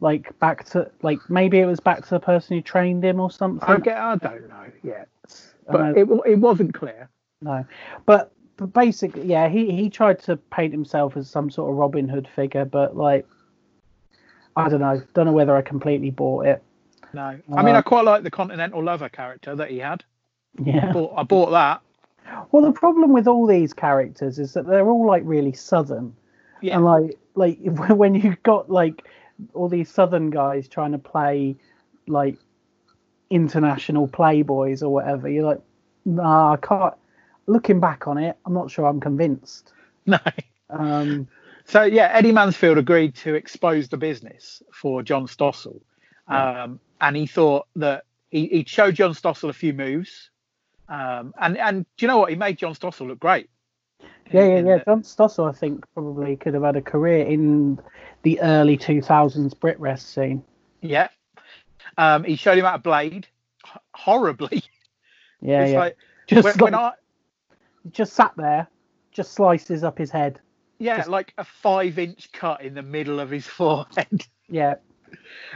[0.01, 3.31] Like back to, like, maybe it was back to the person who trained him or
[3.31, 3.69] something.
[3.69, 5.09] I, get, I don't know yet,
[5.71, 7.09] but it, it wasn't clear.
[7.41, 7.65] No,
[8.05, 12.09] but, but basically, yeah, he he tried to paint himself as some sort of Robin
[12.09, 13.27] Hood figure, but like,
[14.57, 16.63] I don't know, don't know whether I completely bought it.
[17.13, 20.03] No, I mean Uh, I quite like the Continental Lover character that he had.
[20.63, 20.93] Yeah.
[20.93, 21.81] Bought, I bought that.
[22.51, 26.15] Well, the problem with all these characters is that they're all like really southern,
[26.61, 29.05] Yeah, and like like when you've got like
[29.55, 31.57] all these southern guys trying to play
[32.07, 32.37] like
[33.31, 35.61] international playboys or whatever, you're like,
[36.05, 36.95] nah, I can't.
[37.47, 39.73] Looking back on it, I'm not sure I'm convinced.
[40.07, 40.19] no.
[40.71, 41.29] Um,
[41.65, 45.81] So yeah, Eddie Mansfield agreed to expose the business for John Stossel,
[46.29, 50.31] um, and he thought that he, he'd show John Stossel a few moves,
[50.89, 52.31] um, and and do you know what?
[52.31, 53.49] He made John Stossel look great.
[54.31, 54.85] Yeah, yeah, yeah.
[54.85, 57.79] John Stossel, I think, probably could have had a career in
[58.23, 60.43] the early 2000s BritWres scene.
[60.81, 61.09] yeah.
[61.99, 63.27] Um, he showed him how to blade
[63.95, 64.63] horribly.
[65.45, 65.79] Yeah, yeah.
[65.81, 65.97] like
[66.29, 66.93] just when, like, when I
[67.91, 68.69] just sat there,
[69.11, 70.39] just slices up his head.
[70.79, 74.25] yeah, Just- like a five inch cut in the middle of his forehead.
[74.49, 74.75] Yeah,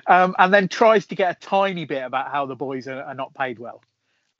[0.08, 3.14] um, and then tries to get a tiny bit about how the boys are, are
[3.14, 3.80] not paid well.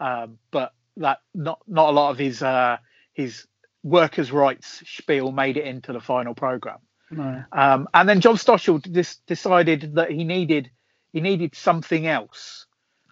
[0.00, 2.78] Um, but that not not a lot of his uh,
[3.12, 3.46] his
[3.82, 6.78] workers' rights spiel made it into the final program.
[7.11, 7.44] no.
[7.52, 10.70] Um, and then John Stossel dis- decided that he needed
[11.12, 12.66] he needed something else,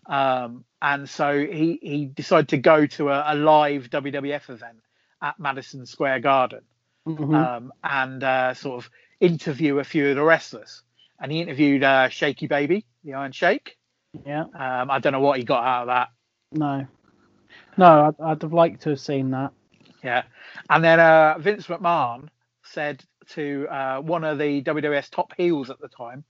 [0.07, 4.79] um, and so he he decided to go to a, a live WWF event
[5.23, 6.61] at Madison Square Garden
[7.07, 7.35] Mhm.
[7.35, 10.83] um, and uh, sort of interview a few of the wrestlers.
[11.21, 13.77] And he interviewed uh, Shaky Baby, the Iron Sheik.
[14.27, 16.09] yeah, Um, I don't know what he got out of that.
[16.55, 16.87] No.
[17.77, 19.53] No, I'd, I'd have liked to have seen that.
[20.03, 20.23] Yeah.
[20.71, 22.29] And then uh, Vince McMahon
[22.63, 26.25] said to uh, one of the WWF's top heels at the time,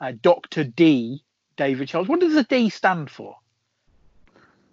[0.00, 0.64] uh, Dr.
[0.64, 1.22] D,
[1.56, 2.08] David Schultz.
[2.08, 3.36] What does the D stand for?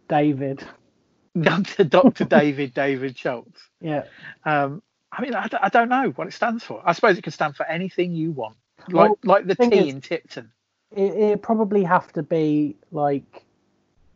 [0.07, 0.63] David.
[1.41, 1.83] Dr.
[1.83, 2.25] Dr.
[2.25, 3.61] David David Schultz.
[3.79, 4.05] Yeah.
[4.45, 6.81] Um, I mean, I, d- I don't know what it stands for.
[6.83, 8.57] I suppose it can stand for anything you want,
[8.89, 10.51] like Well, like the T is- in Tipton.
[10.95, 13.43] It it probably have to be like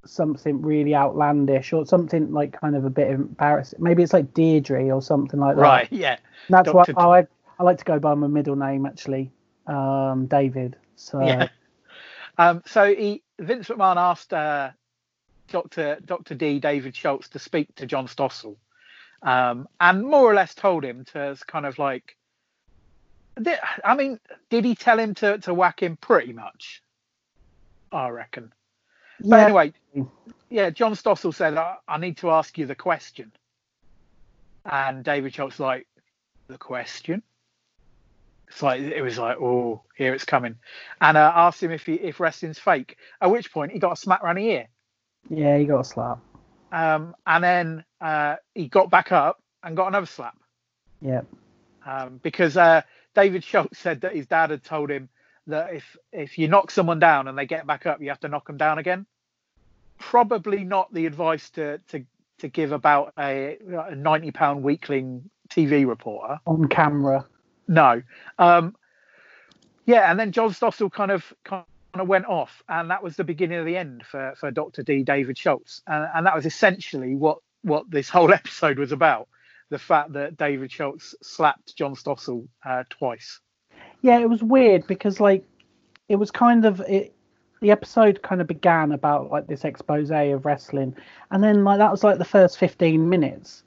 [0.05, 3.81] something really outlandish or something like kind of a bit embarrassing.
[3.81, 5.61] Maybe it's like Deirdre or something like that.
[5.61, 5.87] Right?
[5.91, 6.17] Yeah.
[6.49, 7.27] That's why I
[7.59, 9.31] I like to go by my middle name actually,
[9.67, 10.77] um, David.
[10.95, 11.47] So Yeah.
[12.37, 14.71] Um, so he Vince McMahon asked uh,
[15.49, 15.99] Dr.
[16.03, 16.33] Dr.
[16.33, 18.55] D David Schultz to speak to John Stossel,
[19.21, 22.15] um, and more or less told him to kind of like.
[23.83, 26.81] I mean, did he tell him to, to whack him pretty much?
[27.91, 28.51] I reckon.
[29.23, 29.73] But yeah, anyway,
[30.49, 33.31] yeah, John Stossel said, I, I need to ask you the question.
[34.65, 35.87] And David Schultz like,
[36.47, 37.23] the question?
[38.47, 40.55] It's like it was like, oh, here it's coming.
[40.99, 42.97] And uh, asked him if he if wrestling's fake.
[43.21, 44.67] At which point he got a smack round the ear.
[45.29, 46.19] yeah, he got a slap.
[46.73, 50.37] Um, and then uh, he got back up and got another slap.
[51.01, 51.21] Yeah,
[51.85, 52.81] Um, because uh,
[53.15, 55.09] David Schultz said that his dad had told him
[55.47, 58.27] that if if you knock someone down and they get back up, you have to
[58.27, 59.05] knock them down again.
[59.99, 62.05] Probably not the advice to to
[62.39, 63.57] to give about a,
[63.89, 66.39] a ninety pound weakling TV reporter.
[66.45, 67.25] on camera.
[67.67, 68.01] No.
[68.39, 68.75] Um,
[69.85, 73.23] yeah, and then John Stossel kind of kind of went off, and that was the
[73.23, 75.03] beginning of the end for for Doctor D.
[75.03, 79.27] David Schultz, and, and that was essentially what what this whole episode was about.
[79.69, 83.39] The fact that David Schultz slapped John Stossel uh, twice.
[84.01, 85.45] Yeah, it was weird because like
[86.09, 87.13] it was kind of it.
[87.61, 90.95] The episode kind of began about like this expose of wrestling,
[91.29, 93.63] and then like that was like the first fifteen minutes,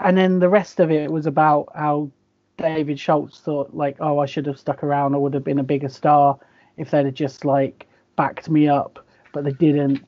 [0.00, 2.10] and then the rest of it was about how
[2.56, 5.14] David Schultz thought like, oh, I should have stuck around.
[5.14, 6.38] I would have been a bigger star
[6.76, 10.04] if they'd have just like backed me up, but they didn't.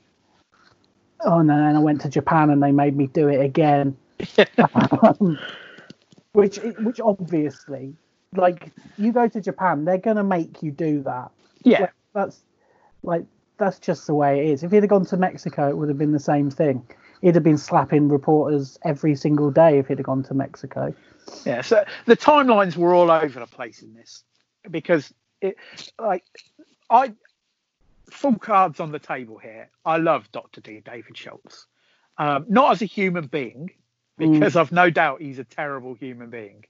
[1.25, 3.97] Oh, and then I went to Japan and they made me do it again.
[5.03, 5.39] Um,
[6.33, 7.95] which which obviously
[8.35, 11.31] like you go to Japan, they're gonna make you do that.
[11.65, 12.41] Yeah, Like, that's
[13.03, 13.25] like
[13.59, 14.63] that's just the way it is.
[14.63, 16.87] If he'd have gone to Mexico, it would have been the same thing.
[17.21, 20.93] He'd have been slapping reporters every single day if he'd have gone to Mexico.
[21.45, 21.61] yeah.
[21.61, 24.25] So the timelines were all over the place in this
[24.71, 25.57] because it
[25.99, 26.25] like
[26.91, 27.13] I
[28.11, 29.69] full cards on the table here.
[29.85, 30.83] I love Doctor D.
[30.85, 31.67] David Schultz,
[32.19, 33.71] um, not as a human being
[34.19, 36.65] because I've no doubt he's a terrible human being,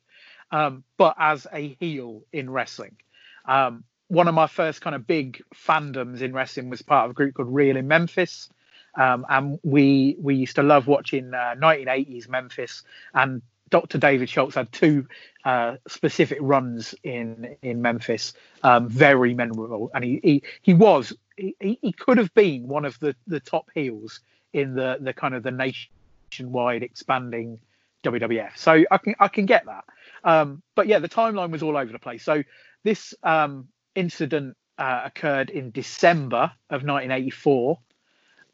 [0.52, 2.96] um, but as a heel in wrestling.
[3.44, 7.14] Um, one of my first kind of big fandoms in wrestling was part of a
[7.14, 8.48] group called Real in Memphis.
[8.94, 12.82] Um, and we we used to love watching uh, 1980s Memphis
[13.14, 13.40] and
[13.72, 13.96] Dr.
[13.96, 15.08] David Schultz had two
[15.46, 21.78] uh, specific runs in in Memphis, um, very memorable, and he he, he was he,
[21.80, 24.20] he could have been one of the, the top heels
[24.52, 27.58] in the the kind of the nationwide expanding
[28.04, 28.56] WWF.
[28.56, 29.84] So I can I can get that,
[30.24, 32.22] um, but yeah, the timeline was all over the place.
[32.24, 32.42] So
[32.84, 37.78] this um, incident uh, occurred in December of 1984,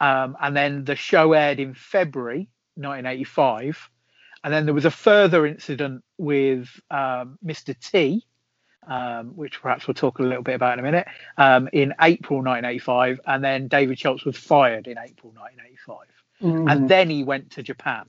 [0.01, 3.91] um, and then the show aired in February 1985
[4.45, 7.79] and then there was a further incident with um, Mr.
[7.79, 8.25] T,
[8.87, 12.39] um, which perhaps we'll talk a little bit about in a minute, um, in April
[12.39, 13.21] 1985.
[13.27, 16.07] And then David Schultz was fired in April 1985.
[16.41, 16.71] Mhm.
[16.71, 18.07] And then he went to Japan.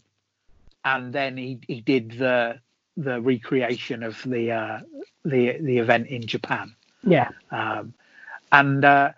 [0.86, 2.62] And then he, he did the
[3.00, 4.80] the recreation of the uh,
[5.24, 6.76] the the event in Japan.
[7.04, 7.94] yeah, Um,
[8.52, 9.14] and uh,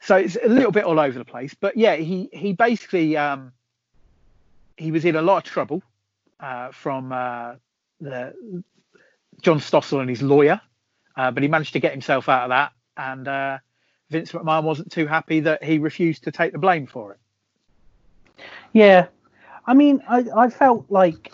[0.00, 1.54] so it's a little bit all over the place.
[1.54, 3.52] But yeah, he he basically um,
[4.76, 5.82] he was in a lot of trouble
[6.40, 7.54] uh, from uh,
[8.00, 8.34] the
[9.42, 10.60] John Stossel and his lawyer,
[11.16, 12.72] uh, but he managed to get himself out of that.
[12.96, 13.58] And uh,
[14.10, 17.18] Vince McMahon wasn't too happy that he refused to take the blame for it.
[18.72, 19.06] yeah.
[19.66, 21.32] I mean, I I felt like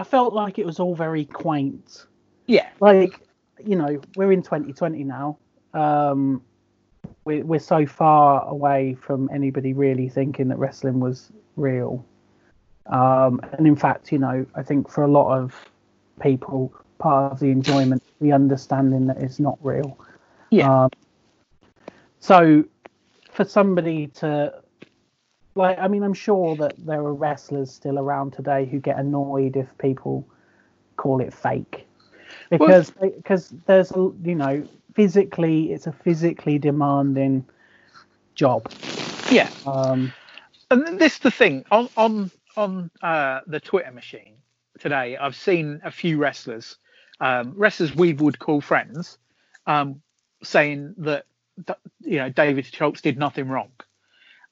[0.00, 2.06] I felt like it was all very quaint.
[2.46, 3.20] Yeah, like
[3.62, 5.36] you know we're in 2020 now.
[5.74, 6.42] Um
[7.26, 12.02] we're, we're so far away from anybody really thinking that wrestling was real.
[12.86, 15.54] Um and in fact you know i think for a lot of
[16.22, 19.98] people part of the enjoyment the understanding that it's not real.
[20.48, 20.90] Yeah, um,
[22.20, 22.64] so
[23.30, 24.62] for somebody to
[25.54, 29.56] like i mean i'm sure that there are wrestlers still around today who get annoyed
[29.56, 30.26] if people
[30.96, 31.86] call it fake
[32.50, 37.44] because because there's a you know physically it's a physically demanding
[38.34, 38.70] job
[39.30, 39.48] yeah.
[39.66, 40.12] um
[40.70, 44.34] and this is the thing on on on uh, the Twitter machine
[44.78, 45.16] today.
[45.16, 46.76] I've seen a few wrestlers,
[47.20, 49.18] um, wrestlers we would call friends,
[49.66, 50.00] um,
[50.42, 51.26] saying that
[51.66, 53.70] that, you know David Schultz did nothing wrong.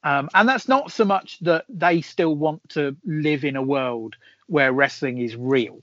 [0.03, 4.15] Um, and that's not so much that they still want to live in a world
[4.47, 5.81] where wrestling is real,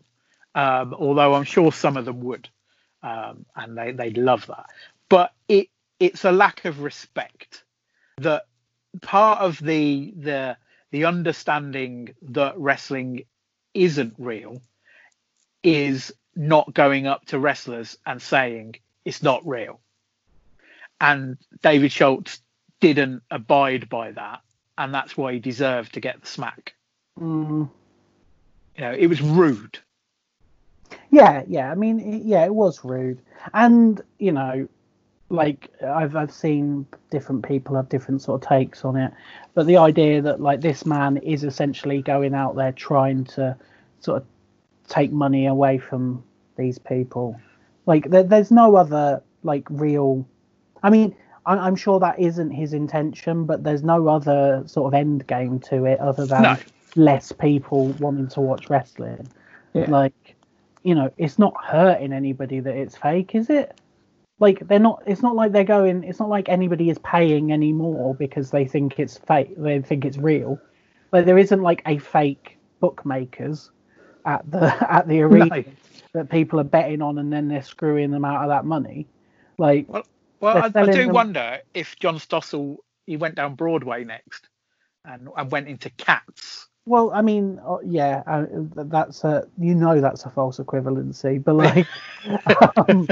[0.55, 2.49] um, although I'm sure some of them would,
[3.03, 4.67] um, and they they'd love that.
[5.09, 5.69] But it
[6.01, 7.63] it's a lack of respect
[8.19, 8.47] that
[9.03, 10.57] part of the the
[10.91, 13.25] the understanding that wrestling
[13.75, 14.63] isn't real
[15.63, 19.81] is not going up to wrestlers and saying it's not real.
[21.01, 22.41] And David Schultz
[22.81, 24.41] didn't abide by that,
[24.79, 26.75] and that's why he deserved to get the smack.
[27.19, 27.69] Mm.
[28.77, 29.79] You know, it was rude.
[31.11, 31.71] Yeah, yeah.
[31.71, 33.21] I mean, yeah, it was rude,
[33.55, 34.69] and you know,
[35.29, 39.13] like I've I've seen different people have different sort of takes on it,
[39.55, 43.57] but the idea that like this man is essentially going out there trying to
[44.01, 44.29] sort of
[44.89, 46.23] take money away from
[46.57, 47.41] these people,
[47.87, 50.27] like there, there's no other like real.
[50.83, 51.17] I mean,
[51.47, 55.61] I, I'm sure that isn't his intention, but there's no other sort of end game
[55.61, 56.57] to it other than No.
[56.97, 59.27] less people wanting to watch wrestling.
[59.73, 59.91] Yeah.
[59.91, 60.35] Like,
[60.83, 63.79] you know, it's not hurting anybody that it's fake, is it?
[64.39, 65.03] Like they're not.
[65.07, 66.05] It's not like they're going.
[66.05, 69.55] It's not like anybody is paying anymore because they think it's fake.
[69.57, 70.61] They think it's real.
[71.11, 73.71] Like there isn't like a fake bookmakers
[74.27, 75.65] at the at the arena No.
[76.13, 79.07] that people are betting on, and then they're screwing them out of that money.
[79.57, 80.05] Like, Well,
[80.41, 82.77] well, I, I do them- wonder if John Stossel
[83.07, 84.49] he went down Broadway next,
[85.05, 86.69] and and went into Cats.
[86.87, 91.55] well, I mean, uh, yeah, uh, that's a you know that's a false equivalency, but
[91.55, 91.87] like,
[92.89, 93.09] um,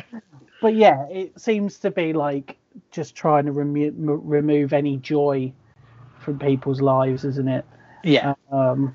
[0.61, 2.57] but yeah, it seems to be like
[2.91, 5.53] just trying to remo- remove any joy
[6.19, 7.65] from people's lives, isn't it?
[8.03, 8.95] Yeah, um,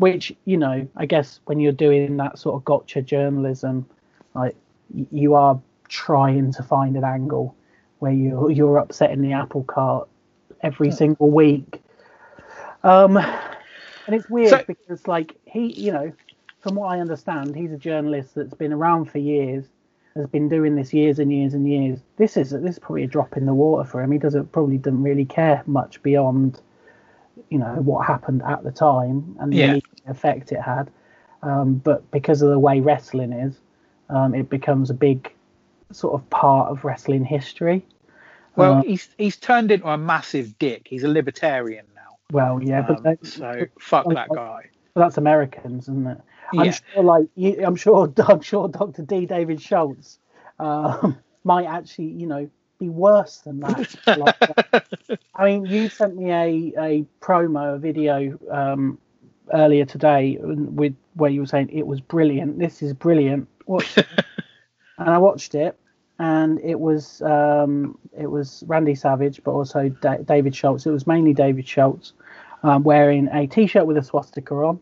[0.00, 3.86] which you know i guess when you're doing that sort of gotcha journalism
[4.34, 4.56] like
[5.12, 7.54] you are trying to find an angle
[7.98, 10.08] where you you're upsetting the apple cart
[10.62, 11.82] every single week
[12.84, 16.12] um and it's weird So- because like he you know
[16.60, 19.64] from what i understand he's a journalist that's been around for years
[20.14, 23.08] has been doing this years and years and years this is this is probably a
[23.08, 26.60] drop in the water for him he doesn't probably doesn't really care much beyond
[27.48, 29.64] you know what happened at the time and the Yeah.
[29.66, 30.90] immediate effect it had.
[31.42, 33.58] Um, but because of the way wrestling is,
[34.10, 35.32] um, it becomes a big
[35.92, 37.84] sort of part of wrestling history.
[38.56, 40.82] well, uh, he's he's turned into a massive dick.
[40.88, 42.18] He's a libertarian now.
[42.32, 44.70] Well, yeah, but, Um, that- so fuck that guy.
[44.94, 46.18] but that's Americans, isn't it?
[46.56, 46.70] I'm Yeah.
[46.72, 49.02] sure, like you, I'm sure, I'm sure Dr.
[49.02, 49.26] D.
[49.26, 50.18] David Schultz
[50.58, 53.94] um, might actually, you know, be worse than that.
[54.06, 54.80] Like,
[55.34, 58.98] I mean, you sent me a a promo a video um,
[59.52, 62.58] earlier today with where you were saying it was brilliant.
[62.58, 63.48] This is brilliant.
[63.68, 64.06] It.
[65.00, 65.76] And I watched it,
[66.18, 70.86] and it was um, it was Randy Savage, but also da- David Schultz.
[70.86, 72.12] It was mainly David Schultz
[72.62, 74.80] um, wearing a t-shirt with a swastika on.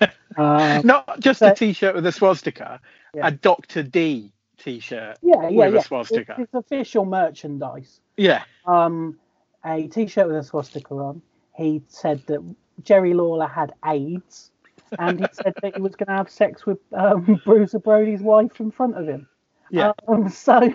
[0.38, 2.78] Um, Not just so- a t-shirt with a swastika,
[3.14, 3.28] Yeah.
[3.28, 5.16] a Doctor D t-shirt.
[5.22, 6.32] yeah, yeah, with a swastika.
[6.32, 8.00] It's, it's official merchandise.
[8.18, 9.18] Yeah, um,
[9.64, 11.22] a t-shirt with a swastika on.
[11.56, 12.40] He said that
[12.82, 14.50] Jerry Lawler had AIDS,
[14.98, 18.60] and he said that he was going to have sex with um, Bruiser Brody's wife
[18.60, 19.26] in front of him.
[19.70, 19.92] Yeah.
[20.08, 20.74] Um, so,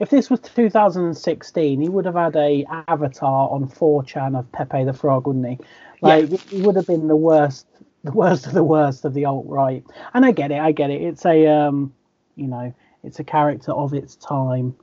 [0.00, 4.92] If this was 2016, he would have had a avatar on 4chan of Pepe the
[4.92, 5.58] Frog, wouldn't he?
[6.00, 6.36] Like Yeah.
[6.48, 7.66] he would have been the worst,
[8.08, 9.84] the worst of the worst of the alt right.
[10.14, 11.02] And I get it, I get it.
[11.02, 11.92] It's a, um,
[12.36, 14.74] you know, it's a character of its time.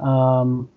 [0.00, 0.68] Um,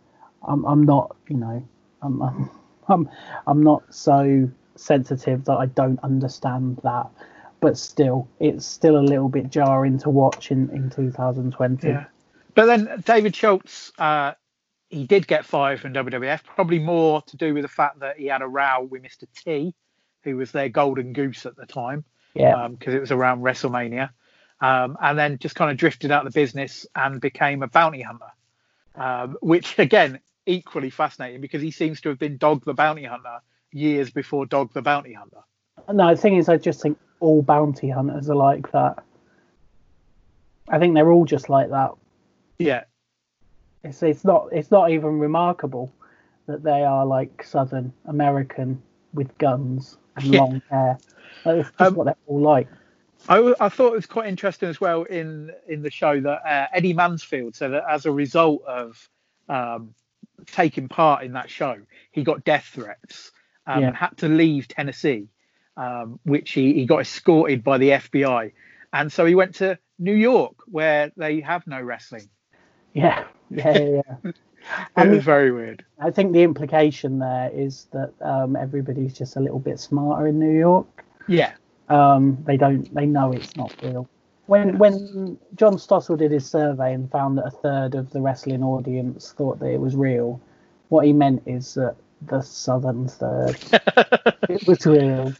[0.47, 1.67] I'm, I'm not, you know,
[2.01, 2.49] I'm, I'm,
[2.87, 3.09] I'm,
[3.45, 7.09] I'm not so sensitive that I don't understand that.
[7.59, 11.87] But still, it's still a little bit jarring to watch in, in 2020.
[11.87, 12.05] Yeah.
[12.55, 14.33] But then David Schultz, uh,
[14.89, 18.27] he did get fired from WWF, probably more to do with the fact that he
[18.27, 19.25] had a row with Mr.
[19.35, 19.73] T,
[20.23, 22.03] who was their golden goose at the time,
[22.33, 22.67] Yeah.
[22.67, 24.09] because it was around WrestleMania.
[24.59, 28.01] Um, and then just kind of drifted out of the business and became a bounty
[28.01, 28.31] hunter,
[28.95, 33.39] um, which again, equally fascinating because he seems to have been Dog the Bounty Hunter
[33.71, 35.41] years before Dog the Bounty Hunter.
[35.93, 39.03] No, the thing is, I just think all bounty hunters are like that.
[40.69, 41.91] I think they're all just like that.
[42.57, 42.85] Yeah.
[43.83, 45.93] It's it's not it's not even remarkable
[46.47, 48.81] that they are like Southern American
[49.13, 50.39] with guns and Yeah.
[50.41, 50.97] long hair.
[51.45, 52.67] Like, it's just Um, what they're all like.
[53.29, 56.67] I, I, thought it was quite interesting as well in in the show that uh,
[56.73, 59.09] Eddie Mansfield said that as a result of
[59.49, 59.93] um,
[60.47, 61.77] taking part in that show,
[62.11, 63.31] he got death threats
[63.65, 63.87] um, Yeah.
[63.87, 65.29] and had to leave Tennessee,
[65.75, 68.51] um, which he, he got escorted by the FBI,
[68.93, 72.29] and so he went to New York where they have no wrestling.
[72.93, 74.31] Yeah, yeah, yeah.
[74.79, 75.83] It And- was very weird.
[75.99, 80.39] I think the implication there is that um, everybody's just a little bit smarter in
[80.39, 81.03] New York.
[81.27, 81.51] Yeah,
[81.89, 84.07] um, they don't they know it's not real.
[84.45, 88.63] When when John Stossel did his survey and found that a third of the wrestling
[88.63, 90.39] audience thought that it was real,
[90.89, 93.57] what he meant is that the southern third
[94.49, 95.33] it was real.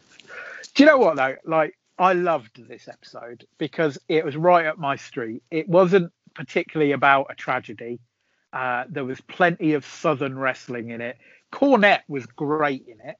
[0.74, 1.36] Do you know what though?
[1.44, 5.42] Like I loved this episode because it was right up my street.
[5.50, 7.98] It wasn't particularly about a tragedy.
[8.52, 11.16] Uh, there was plenty of southern wrestling in it.
[11.52, 13.16] Cornette was great in it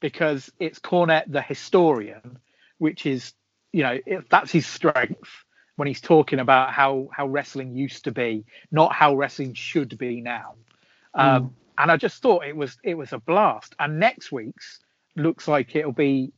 [0.00, 2.38] because it's Cornette the historian,
[2.78, 3.32] which is
[3.72, 5.44] you know it, that's his strength
[5.76, 10.20] when he's talking about how how wrestling used to be, not how wrestling should be
[10.20, 10.54] now.
[11.14, 13.74] Um, And I just thought it was it was a blast.
[13.78, 14.80] And next week's
[15.16, 16.32] looks like it'll be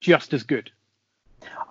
[0.00, 0.70] just as good.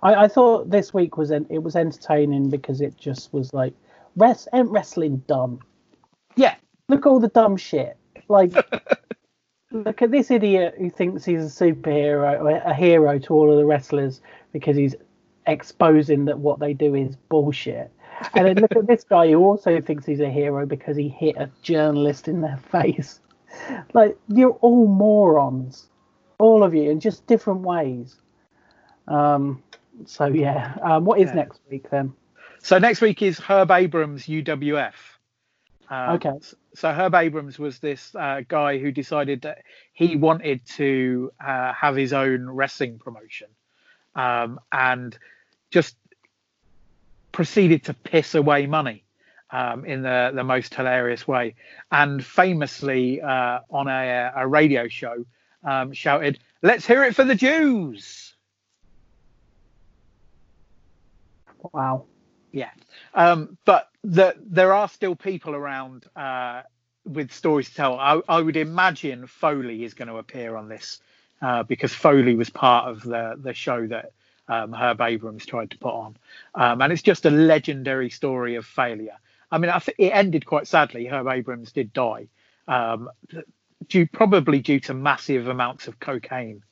[0.02, 3.74] I, I thought this week was en- it was entertaining because it just was like
[4.16, 5.60] rest wrestling dumb.
[6.90, 7.98] Look at all the dumb shit.
[8.28, 8.54] Like
[9.72, 13.66] look at this idiot who thinks he's a superhero, a hero to all of the
[13.66, 14.22] wrestlers
[14.52, 14.96] because he's
[15.48, 17.92] exposing that what they do is bullshit.
[18.36, 21.36] And then look at this guy who also thinks he's a hero because he hit
[21.38, 23.20] a journalist in their face.
[23.94, 25.88] Like you're all morons,
[26.40, 28.16] all of you, in just different ways.
[29.08, 29.62] Um.
[30.06, 30.76] So yeah.
[30.82, 31.06] Um.
[31.06, 31.36] What is Yeah.
[31.36, 32.14] next week then?
[32.60, 34.94] So next week is Herb Abrams UWF.
[35.90, 36.32] Um, Okay.
[36.76, 39.64] So Herb Abrams was this uh, guy who decided that
[39.94, 43.48] he wanted to uh, have his own wrestling promotion,
[44.16, 45.18] um, and
[45.72, 45.96] just
[47.32, 49.04] proceeded to piss away money
[49.52, 51.56] um, in the the most hilarious way,
[51.92, 55.26] and famously uh, on a, a radio show
[55.64, 58.36] um, shouted, "Let's hear it for the Jews."
[61.74, 62.06] Wow.
[62.52, 62.70] Yeah,
[63.14, 66.64] um, but the, there are still people around uh,
[67.06, 68.00] with stories to tell.
[68.00, 71.00] I, I would imagine Foley is going to appear on this
[71.42, 74.12] uh, because Foley was part of the the show that
[74.48, 76.18] um, Herb Abrams tried to put on,
[76.56, 79.18] um, and it's just a legendary story of failure.
[79.52, 81.06] I mean, I it ended quite sadly.
[81.06, 82.28] Herb Abrams did die,
[82.68, 83.10] um,
[83.88, 86.64] due probably due to massive amounts of cocaine.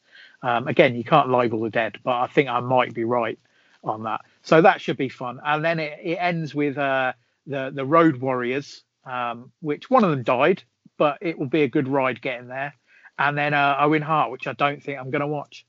[0.43, 3.37] Um, again, you can't libel the dead, but I think I might be right
[3.83, 4.21] on that.
[4.43, 5.39] So that should be fun.
[5.45, 7.13] And then it, it ends with uh,
[7.47, 10.63] the the Road Warriors, um, which one of them died,
[10.97, 12.73] but it will be a good ride getting there.
[13.17, 15.65] And then uh, Owen Hart, which I don't think I'm going to watch.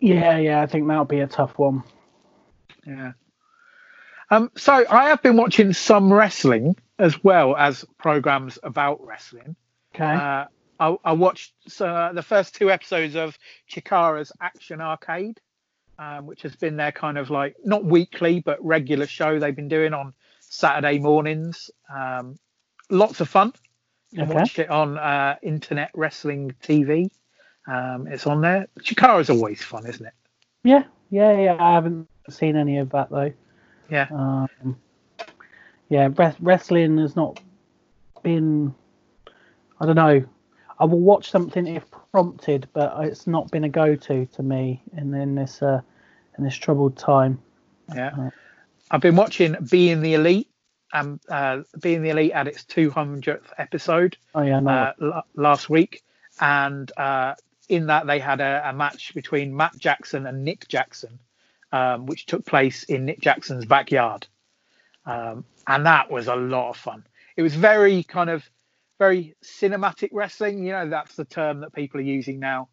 [0.00, 0.62] Yeah, yeah.
[0.62, 1.82] I think that'll be a tough one.
[2.86, 3.12] Yeah.
[4.30, 9.56] Um, so I have been watching some wrestling as well as programs about wrestling.
[9.94, 10.04] Okay.
[10.04, 10.46] Uh,
[10.78, 13.38] I, I watched uh, the first two episodes of
[13.70, 15.40] Chikara's Action Arcade,
[15.98, 19.68] um, which has been their kind of like not weekly but regular show they've been
[19.68, 20.12] doing on
[20.60, 21.70] Saturday mornings.
[21.94, 22.38] Um,
[22.90, 23.52] lots of fun.
[24.10, 24.38] You can Okay.
[24.38, 27.10] watch it on uh, Internet Wrestling TV.
[27.68, 28.66] Um, it's on there.
[28.80, 30.14] Chikara's always fun, isn't it?
[30.64, 31.56] yeah, yeah, yeah.
[31.60, 33.32] I haven't seen any of that though.
[33.90, 34.06] Yeah.
[34.10, 34.76] Um,
[35.90, 37.38] yeah, res- wrestling has not
[38.22, 38.74] been.
[39.78, 40.24] I don't know.
[40.78, 45.12] I will watch something if prompted, but it's not been a go-to to me in
[45.14, 45.80] in this uh,
[46.38, 47.40] in this troubled time.
[47.94, 48.30] Yeah.
[48.90, 50.48] I've been watching Being the Elite.
[50.92, 54.70] Um, uh, Being the Elite at its 200th episode Oh yeah, no.
[54.70, 56.02] uh, l- last week,
[56.40, 57.34] and uh,
[57.68, 61.18] in that they had a, a match between Matt Jackson and Nick Jackson,
[61.72, 64.28] um, which took place in Nick Jackson's backyard,
[65.04, 67.04] um, and that was a lot of fun.
[67.36, 68.48] It was very kind of
[68.98, 70.64] very cinematic wrestling.
[70.64, 72.68] You know, that's the term that people are using now.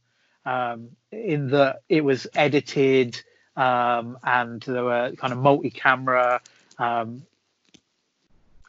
[0.45, 3.21] Um, in that it was edited
[3.55, 6.41] um, and there were kind of multi-camera
[6.77, 7.23] um,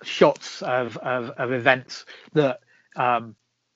[0.03, 2.05] shots of, of, of events
[2.35, 2.61] that
[2.97, 3.35] um,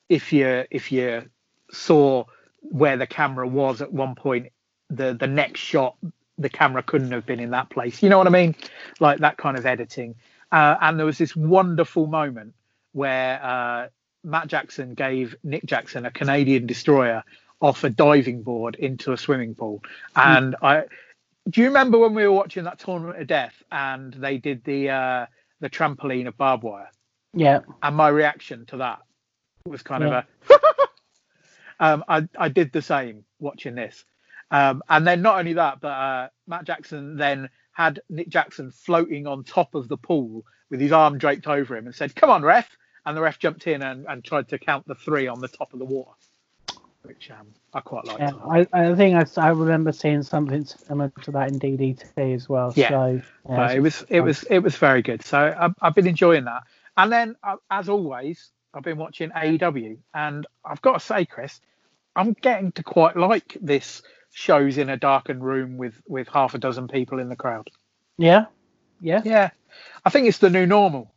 [0.08, 1.28] if you if you
[1.70, 2.24] saw
[2.60, 4.52] where the camera was at one point,
[4.90, 5.96] the the next shot
[6.38, 8.02] the camera couldn't have been in that place.
[8.02, 8.54] You know what I mean?
[9.00, 10.14] Like that kind of editing.
[10.52, 12.54] Uh, and there was this wonderful moment
[12.92, 13.88] where uh,
[14.24, 17.24] Matt Jackson gave Nick Jackson a Canadian destroyer
[17.60, 19.82] off a diving board into a swimming pool.
[20.16, 20.84] And I
[21.50, 24.90] do you remember when we were watching that tournament of death and they did the
[24.90, 25.26] uh,
[25.60, 26.90] the trampoline of barbed wire?
[27.34, 29.00] yeah, and my reaction to that
[29.66, 30.22] was kind Yeah.
[30.22, 30.58] of a
[31.80, 34.04] um, I, I did the same watching this
[34.50, 39.26] um, and then not only that but uh, matt jackson then had nick jackson floating
[39.26, 42.42] on top of the pool with his arm draped over him and said come on
[42.42, 42.68] ref
[43.04, 45.72] and the ref jumped in and, and tried to count the three on the top
[45.74, 46.10] of the water
[47.02, 48.32] which um, i quite liked yeah.
[48.48, 52.72] I, I think I, I remember seeing something similar to that in DDT as well.
[52.76, 52.88] Yeah.
[52.88, 55.22] So yeah, it was it was it was very good.
[55.22, 56.64] So I've, I've been enjoying that.
[56.96, 61.60] And then uh, as always, I've been watching AEW, and I've got to say, Chris,
[62.16, 66.58] I'm getting to quite like this shows in a darkened room with with half a
[66.58, 67.70] dozen people in the crowd.
[68.16, 68.46] yeah,
[69.00, 69.22] yeah.
[69.24, 69.50] Yeah,
[70.04, 71.12] I think it's the new normal.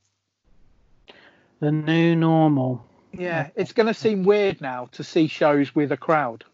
[1.60, 2.86] The new normal.
[3.14, 6.46] Yeah, it's going to seem weird now to see shows with a crowd.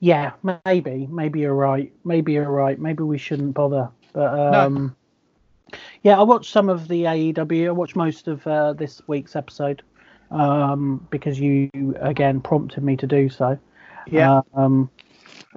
[0.00, 0.32] Yeah,
[0.64, 1.92] maybe, maybe you're right.
[2.04, 2.78] Maybe you're right.
[2.78, 3.90] Maybe we shouldn't bother.
[4.12, 4.60] But No.
[4.66, 4.96] um,
[6.02, 7.68] yeah, I watched some of the AEW.
[7.68, 9.82] I watched most of uh, this week's episode
[10.30, 11.68] um, because you
[12.00, 13.58] again prompted me to do so.
[14.06, 14.88] Yeah, Um,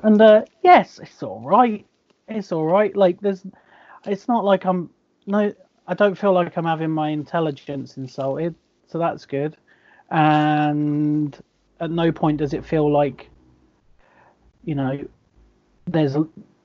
[0.04, 1.86] and uh, yes, it's all right.
[2.28, 2.96] It's all right.
[2.96, 3.46] Like there's,
[4.06, 4.90] it's not like I'm
[5.28, 5.54] no.
[5.88, 8.56] I don't feel like I'm having my intelligence insulted,
[8.92, 9.56] so that's good.
[10.10, 11.38] And
[11.80, 13.30] at no point does it feel like,
[14.66, 15.08] you know,
[15.86, 16.18] there's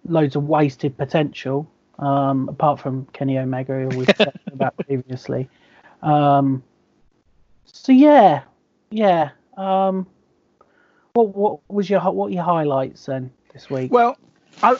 [0.05, 1.70] loads of wasted potential.
[1.99, 5.49] Um, apart from Kenny Omega, who we've talked about previously.
[6.03, 6.62] Um,
[7.64, 8.43] so yeah,
[8.91, 9.31] yeah.
[9.57, 10.07] Um,
[11.14, 13.91] what what was your what your highlights then this week?
[13.91, 14.18] Well,
[14.62, 14.77] I,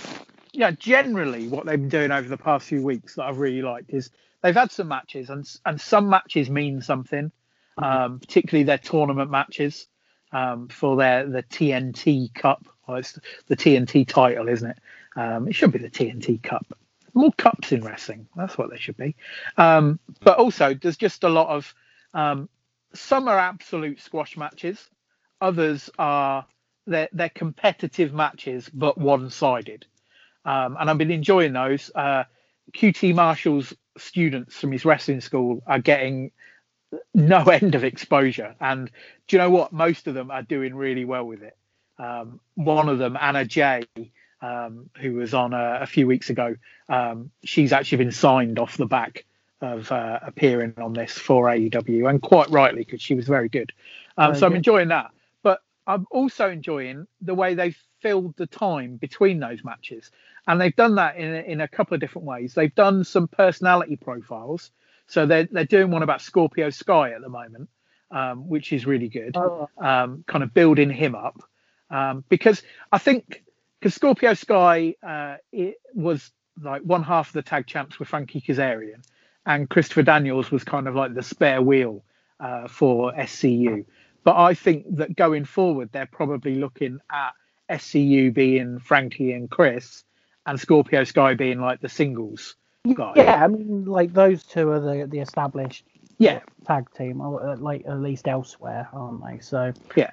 [0.53, 3.95] yeah, generally what they've been doing over the past few weeks that I've really liked
[3.95, 4.11] is
[4.47, 7.33] they've had some matches, and and some matches mean something,
[7.79, 9.89] um, particularly their tournament matches
[10.33, 12.65] um, for their the TNT Cup.
[12.87, 13.19] Well, it's
[13.49, 14.79] the TNT title, isn't it?
[15.17, 16.65] Um, it should be the TNT Cup.
[17.13, 18.29] More cups in wrestling.
[18.37, 19.17] That's what they should be.
[19.57, 21.75] Um, but also, there's just a lot of
[22.15, 22.49] um,
[22.95, 24.89] some are absolute squash matches.
[25.41, 26.47] Others are
[26.87, 29.87] they're, they're competitive matches, but one-sided.
[30.45, 31.91] Um, and I've been enjoying those.
[31.93, 32.25] Uh,
[32.73, 36.33] QT Marshall's students from his wrestling school are getting
[37.15, 38.91] no end of exposure, and
[39.29, 39.73] do you know what?
[39.73, 41.57] Most of them are doing really well with it.
[41.99, 43.83] Um, one of them, Anna Jay,
[44.43, 46.57] um, who was on a, a few weeks ago,
[46.89, 49.25] um, she's actually been signed off the back
[49.61, 53.73] of uh, appearing on this for AEW, and quite rightly because she was very good.
[54.19, 55.11] Um, Very so I'm enjoying that.
[55.87, 60.11] I'm also enjoying the way they've filled the time between those matches,
[60.47, 62.55] and they've done that in a, in a couple of different ways.
[62.55, 64.71] They've done some personality profiles,
[65.07, 67.69] so they're they're doing one about Scorpio Sky at the moment,
[68.11, 71.41] um, which is really good Oh, um, kind of building him up
[71.91, 72.63] um, because
[72.93, 73.45] I think
[73.81, 76.31] because Scorpio Sky uh, it was
[76.63, 79.05] like one half of the tag champs with Frankie Kazarian,
[79.45, 82.03] and Christopher Daniels was kind of like the spare wheel
[82.41, 83.85] uh, for SCU.
[84.27, 87.31] But I think that going forward, they're probably looking at
[87.71, 90.03] SCU being Frankie and Chris,
[90.47, 92.57] and Scorpio Sky being like the singles
[92.93, 93.13] guy.
[93.15, 95.85] yeah, I mean, like those two are the the established
[96.19, 99.39] yeah, tag team, or uh, like at least elsewhere, aren't they?
[99.39, 100.11] So Yeah.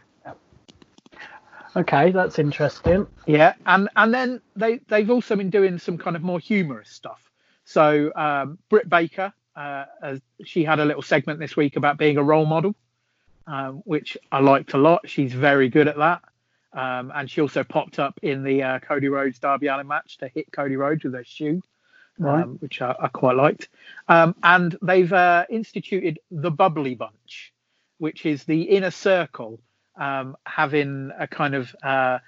[1.75, 3.07] Okay, that's interesting.
[3.25, 7.31] Yeah, and and then they they've also been doing some kind of more humorous stuff.
[7.65, 12.17] So um, Britt Baker, uh, uh, she had a little segment this week about being
[12.17, 12.75] a role model,
[13.47, 15.09] um, which I liked a lot.
[15.09, 16.21] She's very good at that,
[16.73, 20.27] um, and she also popped up in the uh, Cody Rhodes Darby Allin match to
[20.27, 21.61] hit Cody Rhodes with her shoe.
[22.19, 22.43] Right.
[22.43, 23.69] um, which I, I quite liked.
[24.07, 27.51] Um, and they've uh, instituted the Bubbly Bunch,
[27.97, 29.59] which is the inner circle
[29.95, 32.19] um, having a kind of uh,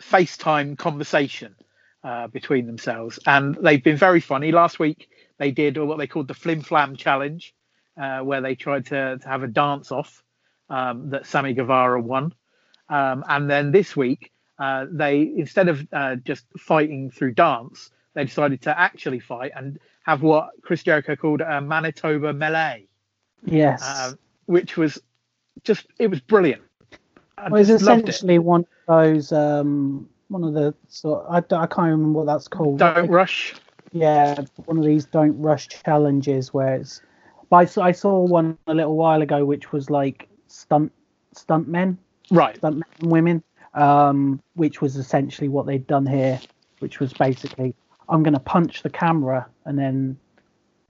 [0.00, 1.54] FaceTime conversation
[2.04, 3.18] uh, between themselves.
[3.26, 4.52] And they've been very funny.
[4.52, 7.54] Last week, they did what they called the Flim Flam Challenge,
[7.96, 10.22] uh, where they tried to, to have a dance off
[10.72, 12.34] um, that Sammy Guevara won.
[12.88, 18.24] Um, and then this week, uh, they instead of uh, just fighting through dance, they
[18.24, 22.86] decided to actually fight and have what Chris Jericho called a Manitoba melee,
[23.44, 23.82] Yes.
[23.84, 24.12] uh,
[24.46, 25.00] which was
[25.62, 26.62] just it was brilliant.
[27.38, 28.08] I well, it's loved it.
[28.08, 31.26] essentially one of those, um, one of the sort.
[31.28, 32.78] I, I can't remember what that's called.
[32.78, 33.54] Don't rush.
[33.92, 37.02] Yeah, one of these don't rush challenges where it's.
[37.50, 40.92] But I saw, I saw one a little while ago, which was like stunt
[41.32, 41.98] stunt men,
[42.30, 42.56] Right.
[42.56, 43.42] stunt men and women,
[43.74, 46.38] um, which was essentially what they'd done here,
[46.80, 47.74] which was basically
[48.08, 50.16] I'm going to punch the camera and then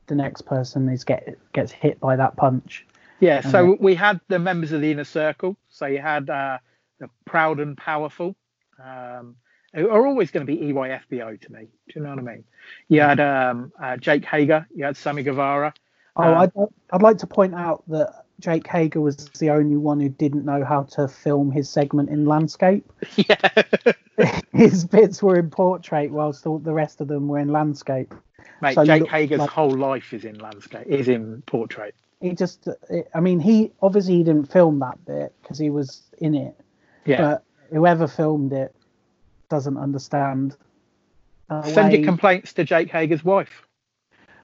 [0.09, 2.85] the next person is get gets hit by that punch.
[3.21, 3.83] Yeah, so Okay.
[3.85, 5.57] we had the members of the inner circle.
[5.69, 6.59] So you had uh,
[6.99, 8.35] the proud and powerful,
[8.83, 9.37] um,
[9.75, 11.61] who are always going to be EYFBO to me.
[11.89, 12.45] Do you know what I mean?
[12.89, 15.73] You had um, uh, Jake Hager, you had Sammy Guevara.
[16.17, 16.53] Oh, Um, I'd,
[16.93, 20.65] I'd like to point out that Jake Hager was the only one who didn't know
[20.65, 22.85] how to film his segment in landscape.
[23.17, 23.93] yeah,
[24.53, 28.13] His bits were in portrait, whilst all the rest of them were in landscape.
[28.61, 28.75] mate.
[28.75, 31.95] So Jake Hager's like- whole life is in landscape, is in portrait.
[32.21, 32.69] He just,
[33.15, 36.55] I mean, he obviously he didn't film that bit because he was in it,
[37.05, 37.21] Yeah.
[37.21, 38.75] but whoever filmed it
[39.49, 40.57] doesn't understand.
[41.51, 43.67] Uh, Send your complaints to Jake Hager's wife.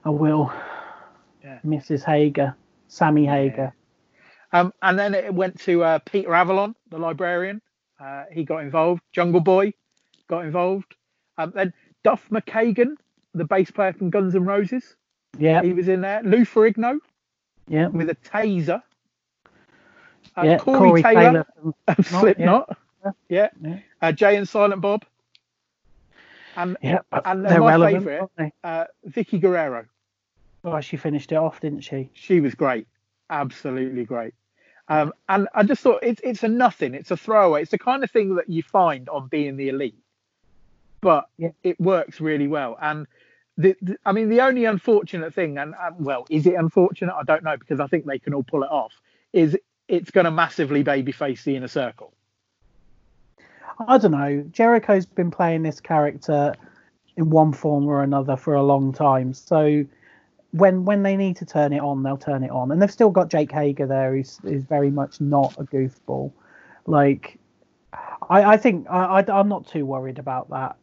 [0.04, 0.52] I will.
[1.44, 1.60] Yeah.
[1.64, 2.02] Mrs.
[2.04, 2.56] Hager,
[2.88, 3.72] Sammy Hager.
[4.52, 7.60] Um, and then it went to uh, Peter Avalon, the librarian.
[8.00, 9.02] Uh, he got involved.
[9.12, 9.72] Jungle Boy
[10.28, 10.94] got involved.
[11.36, 11.72] Um, then
[12.04, 12.96] Duff McKagan,
[13.34, 14.96] the bass player from Guns N' Roses,
[15.38, 16.22] Yeah, he was in there.
[16.22, 16.98] Lou Ferrigno
[17.68, 18.82] yeah, with a taser.
[20.36, 20.58] Uh, yeah.
[20.58, 22.20] Corey, Taylor, from- and yeah.
[22.20, 22.76] Slipknot.
[23.04, 23.12] Yeah.
[23.28, 23.48] Yeah.
[23.60, 23.78] Yeah.
[24.00, 25.04] Uh, Jay and Silent Bob.
[26.56, 29.84] And Yeah, And they're my relevant, favourite- uh, Vickie Guerrero.
[30.62, 32.10] Well, she finished it off, didn't she?
[32.14, 32.86] She was great.
[33.30, 34.34] Absolutely great.
[34.88, 36.94] Um, and I just thought it's it's a nothing.
[36.94, 37.62] It's a throwaway.
[37.62, 39.98] It's the kind of thing that you find on being the elite,
[41.02, 41.50] but Yeah.
[41.62, 42.78] it works really well.
[42.80, 43.06] And
[43.58, 47.14] the, the I mean, the only unfortunate thing, and uh, well, is it unfortunate?
[47.14, 48.92] I don't know because I think they can all pull it off.
[49.34, 49.58] Is
[49.88, 52.14] it's going to massively babyface the inner circle.
[53.86, 54.44] I don't know.
[54.50, 56.54] Jericho's been playing this character
[57.16, 59.34] in one form or another for a long time.
[59.34, 59.84] So
[60.52, 62.70] when when they need to turn it on, they'll turn it on.
[62.70, 66.32] And they've still got Jake Hager there, who's is very much not a goofball.
[66.86, 67.38] Like
[68.28, 70.76] I, I think I, I am not too worried about that.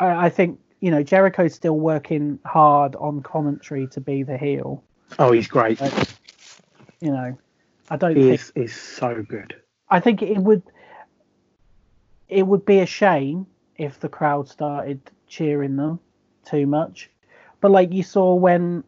[0.00, 4.84] I, I think you know Jericho's still working hard on commentary to be the heel.
[5.18, 5.80] Oh, he's great.
[7.00, 7.38] You know,
[7.90, 9.54] I don't He think is is so good.
[9.88, 10.62] I think it would
[12.28, 16.00] it would be a shame if the crowd started cheering them
[16.44, 17.10] too much.
[17.64, 18.84] But like you saw when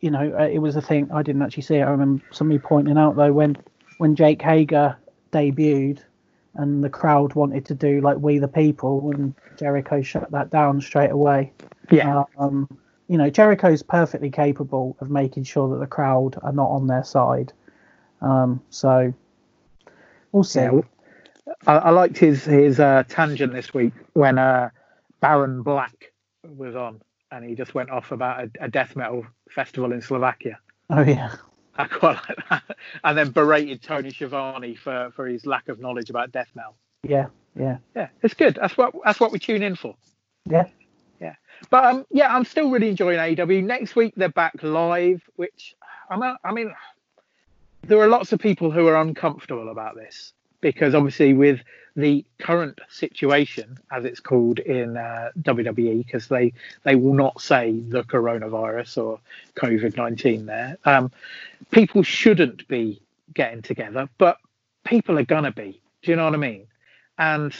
[0.00, 1.80] you know uh, it was a thing I didn't actually see it.
[1.80, 3.56] I remember somebody pointing out though when
[3.96, 4.98] when Jake Hager
[5.32, 6.00] debuted
[6.52, 10.82] and the crowd wanted to do like We the People and Jericho shut that down
[10.82, 11.54] straight away.
[11.90, 12.24] Yeah.
[12.36, 12.68] Um,
[13.08, 17.04] you know, Jericho's perfectly capable of making sure that the crowd are not on their
[17.04, 17.54] side.
[18.20, 19.14] Um, so
[20.32, 20.60] we'll see.
[20.60, 20.80] Yeah,
[21.66, 24.68] I, I liked his his uh, tangent this week when uh,
[25.20, 26.12] Baron Black
[26.58, 27.00] was on,
[27.32, 30.58] and he just went off about a, a death metal festival in Slovakia.
[30.90, 31.34] Oh yeah,
[31.76, 32.62] I quite like that,
[33.04, 36.76] and then berated Tony Schiavone for for his lack of knowledge about death metal.
[37.02, 37.26] yeah,
[37.58, 38.56] yeah, Yeah, it's good.
[38.60, 39.96] That's what that's what we tune in for.
[40.46, 40.66] yeah.
[41.20, 41.36] Yeah.
[41.70, 43.62] But um, yeah, I'm still really enjoying AEW.
[43.62, 45.76] Next week they're back live, which
[46.10, 46.18] I'm.
[46.20, 46.74] not- I mean,
[47.86, 51.60] there are lots of people who are uncomfortable about this because obviously with
[51.94, 56.52] the current situation, as it's called in uh, WWE, because they
[56.84, 59.20] they will not say the coronavirus or
[59.56, 60.78] COVID nineteen there.
[60.84, 61.10] Um,
[61.70, 63.02] people shouldn't be
[63.34, 64.38] getting together, but
[64.84, 65.80] people are gonna be.
[66.02, 66.66] Do you know what I mean?
[67.18, 67.54] And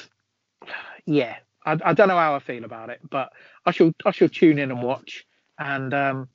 [1.07, 3.33] yeah, I, I don't know how I feel about it, but
[3.67, 5.27] I shall I shall tune in and watch,
[5.59, 6.29] and um,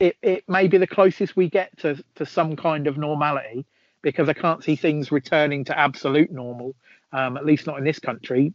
[0.00, 3.64] it it may be the closest we get to to some kind of normality
[4.02, 6.74] because I can't see things returning to absolute normal,
[7.12, 8.52] um, at least not in this country.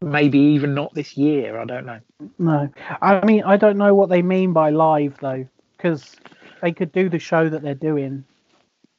[0.00, 1.58] Maybe even not this year.
[1.60, 2.00] I don't know.
[2.38, 2.68] No,
[3.00, 6.16] I mean I don't know what they mean by live though, because
[6.60, 8.24] they could do the show that they're doing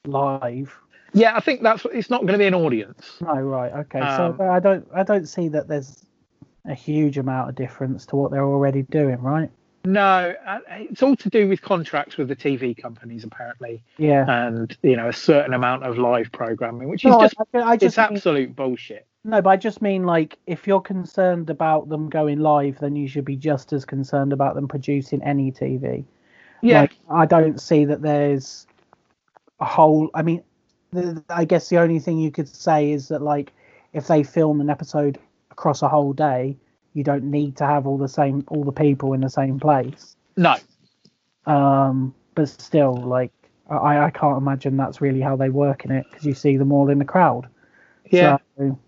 [0.05, 0.73] live.
[1.13, 3.17] Yeah, I think that's it's not going to be an audience.
[3.21, 3.99] No, right, okay.
[3.99, 6.05] Um, so I don't, I don't see that there's
[6.65, 9.51] a huge amount of difference to what they're already doing, right?
[9.85, 14.25] No, uh, it's all to do with contracts with the TV companies, apparently, Yeah.
[14.47, 17.59] and you know a certain amount of live programming, which is No, I- just I,
[17.59, 19.05] I it's just mean, absolute bullshit.
[19.25, 23.09] no, but I just mean like if you're concerned about them going live, then you
[23.09, 26.05] should be just as concerned about them producing any TV.
[26.61, 28.65] Yeah, Like, I don't see that there's
[29.59, 30.09] a whole.
[30.13, 30.43] I mean,
[30.93, 33.51] the, I guess the only thing you could say is that like
[33.91, 35.19] if they film an episode
[35.51, 36.55] across a whole day,
[36.93, 40.15] you don't need to have all the same all the people in the same place.
[40.37, 40.55] no,
[41.45, 43.31] Um, but still, like
[43.69, 46.71] I, I can't imagine that's really how they work in it because you see them
[46.71, 47.47] all in the crowd.
[48.09, 48.79] yeah, So,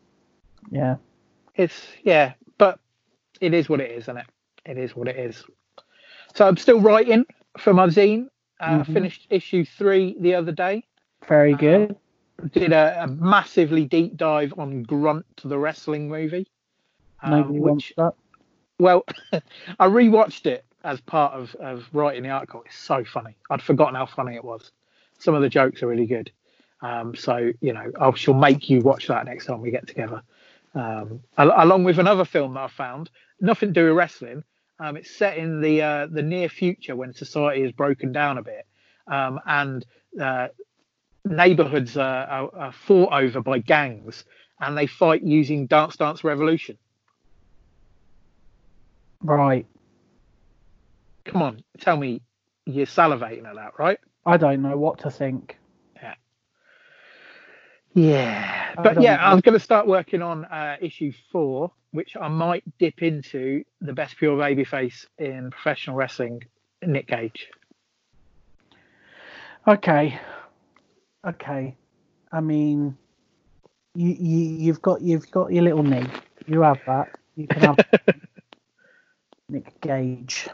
[0.72, 0.96] yeah.
[1.56, 2.80] it's yeah, but
[3.42, 4.26] it is what it is, isn't it?
[4.66, 5.44] It is what it is.
[6.34, 7.26] So I'm still writing
[7.58, 8.28] for my zine.
[8.60, 8.94] Uh, Mhm.
[8.94, 10.86] Finished issue three the other day.
[11.28, 11.96] Very Uh, good.
[12.52, 16.48] Did a, a massively deep dive on Grunt, the wrestling movie.
[17.22, 18.14] Um, wants which that.
[18.80, 19.06] Well,
[19.80, 22.64] I rewatched it as part of, of writing the article.
[22.66, 23.36] It's so funny.
[23.50, 24.72] I'd forgotten how funny it was.
[25.20, 26.32] Some of the jokes are really good.
[26.82, 30.22] Um, so, you know, I shall make you watch that next time we get together.
[30.76, 33.10] Um, along with another film that I found,
[33.40, 34.44] nothing to do with wrestling.
[34.80, 38.44] Um, it's set in the uh, the near future when society is broken down a
[38.44, 38.68] bit,
[39.08, 39.86] um, and
[40.22, 40.50] uh,
[41.24, 44.26] neighborhoods are, are, are fought over by gangs,
[44.60, 46.78] and they fight using Dance Dance Revolution.
[49.26, 49.66] Right.
[51.26, 52.22] Come on, tell me
[52.66, 54.00] you're salivating at that, right?
[54.26, 55.58] I don't know what to think.
[57.96, 59.22] Yeah, I but yeah, know.
[59.22, 63.94] I'm going to start working on uh, issue four, which I might dip into the
[63.94, 66.42] best pure babyface in professional wrestling,
[66.86, 67.48] Nick Gage.
[69.66, 70.20] Okay.
[71.26, 71.78] Okay.
[72.34, 72.98] I mean,
[73.96, 76.06] you, you you've got you've got your little knee.
[76.48, 77.16] You have that.
[77.38, 77.78] You can have
[79.50, 80.50] Nick Gage.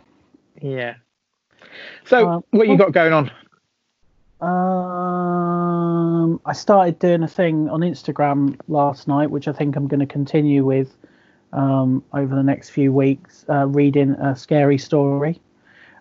[0.62, 0.96] Yeah.
[2.06, 3.32] So, Um, what you got going on?
[4.42, 10.00] Um, I started doing a thing on Instagram last night, which I think I'm going
[10.00, 10.98] to continue with
[11.54, 13.46] um, over the next few weeks.
[13.48, 15.40] Uh, reading a scary story.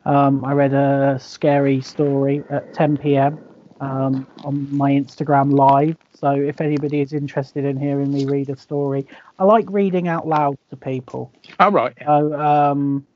[0.07, 3.39] Um, I read a scary story at 10 p.m.
[3.81, 5.97] Um, on my Instagram live.
[6.13, 9.07] So if anybody is interested in hearing me read a story,
[9.39, 11.33] I like reading out loud to people.
[11.59, 11.95] All right.
[12.05, 13.07] So um,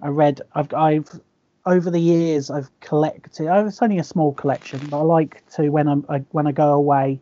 [0.00, 0.40] I read.
[0.54, 1.20] I've I've
[1.66, 3.48] over the years I've collected.
[3.48, 6.52] oh, It's only a small collection, but I like to when I'm I, when I
[6.52, 7.20] go away,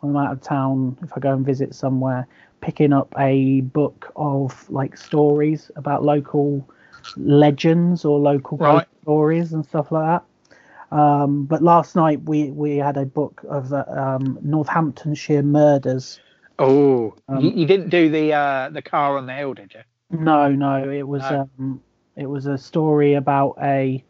[0.00, 2.26] when I'm out of town, if I go and visit somewhere,
[2.60, 6.68] picking up a book of like stories about local
[7.16, 8.86] legends or local Right.
[9.02, 10.24] stories and stuff like that.
[10.94, 16.20] Um, but last night we we had a book of the um, Northamptonshire murders.
[16.58, 19.80] Oh, Um, you, you didn't do the uh, the car on the hill, did you?
[20.16, 21.48] No, no, it was No.
[21.58, 21.80] um,
[22.16, 24.04] it was a story about a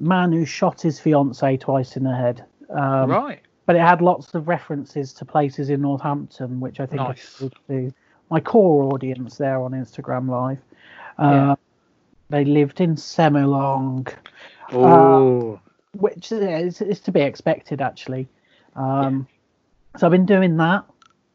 [0.00, 2.44] man who shot his fiancee twice in the head.
[2.70, 3.40] Um, right.
[3.66, 7.42] But it had lots of references to places in Northampton, which I think Nice.
[7.68, 7.92] to
[8.30, 10.58] my core audience there on Instagram Live.
[11.18, 11.52] Yeah.
[11.52, 11.56] Uh,
[12.30, 14.12] They lived in Semilong,
[14.72, 15.60] Oh,
[15.94, 18.28] which is, is to be expected actually.
[18.76, 19.26] Um,
[19.96, 20.84] So I've been doing that.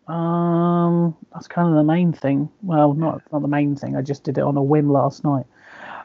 [0.08, 2.50] Um, that's kind of the main thing.
[2.62, 3.96] Well, not not the main thing.
[3.96, 5.46] I just did it on a whim last night.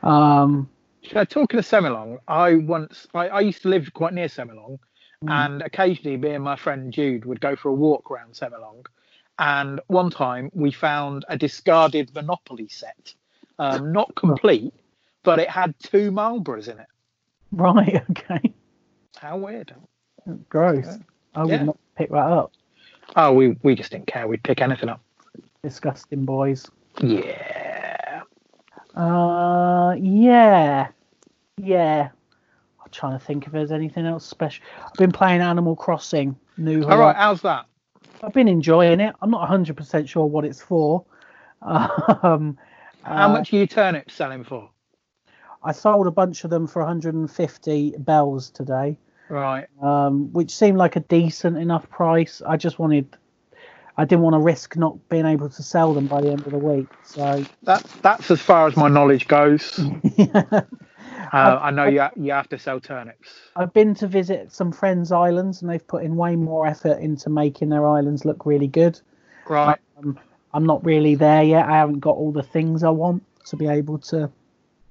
[0.03, 0.69] Um,
[1.03, 4.79] So, talking of Semilong, I once I, I used to live quite near Semilong,
[5.25, 5.31] Mm.
[5.33, 8.87] and occasionally me and my friend Jude would go for a walk around Semilong.
[9.41, 13.15] And one time we found a discarded Monopoly set,
[13.59, 14.73] um, not complete,
[15.25, 16.87] but it had two Marlboros in it.
[17.53, 18.03] right.
[18.11, 18.53] Okay.
[19.19, 19.75] How weird!
[20.49, 20.99] Gross.
[21.35, 21.65] I would Yeah.
[21.65, 22.53] not pick that up.
[23.17, 24.27] Oh, we we just didn't care.
[24.29, 25.01] We'd pick anything up.
[25.63, 26.67] Disgusting boys.
[27.03, 28.23] Yeah.
[28.95, 30.89] Uh, yeah,
[31.57, 32.09] yeah.
[32.83, 34.65] I'm trying to think if there's anything else special.
[34.85, 37.15] I've been playing Animal Crossing New All right.
[37.15, 37.67] How's that?
[38.23, 39.15] I've been enjoying it.
[39.23, 41.05] I'm not 100% sure what it's for.
[41.63, 42.57] Um,
[43.03, 44.71] How uh, much are you turnips selling for?
[45.63, 48.97] I sold a bunch of them for 150 bells today,
[49.29, 49.67] Right.
[49.83, 52.41] um, which seemed like a decent enough price.
[52.47, 53.17] I just wanted,
[53.97, 56.53] I didn't want to risk not being able to sell them by the end of
[56.53, 56.87] the week.
[57.05, 59.79] So That that's as far as my knowledge goes.
[60.17, 60.63] yeah.
[61.33, 63.29] Uh, I know you you have to sell turnips.
[63.55, 67.29] I've been to visit some friends' islands, and they've put in way more effort into
[67.29, 68.99] making their islands look really good.
[69.47, 69.79] Right.
[70.55, 71.67] I'm not really there yet.
[71.67, 74.31] I haven't got all the things I want to be able to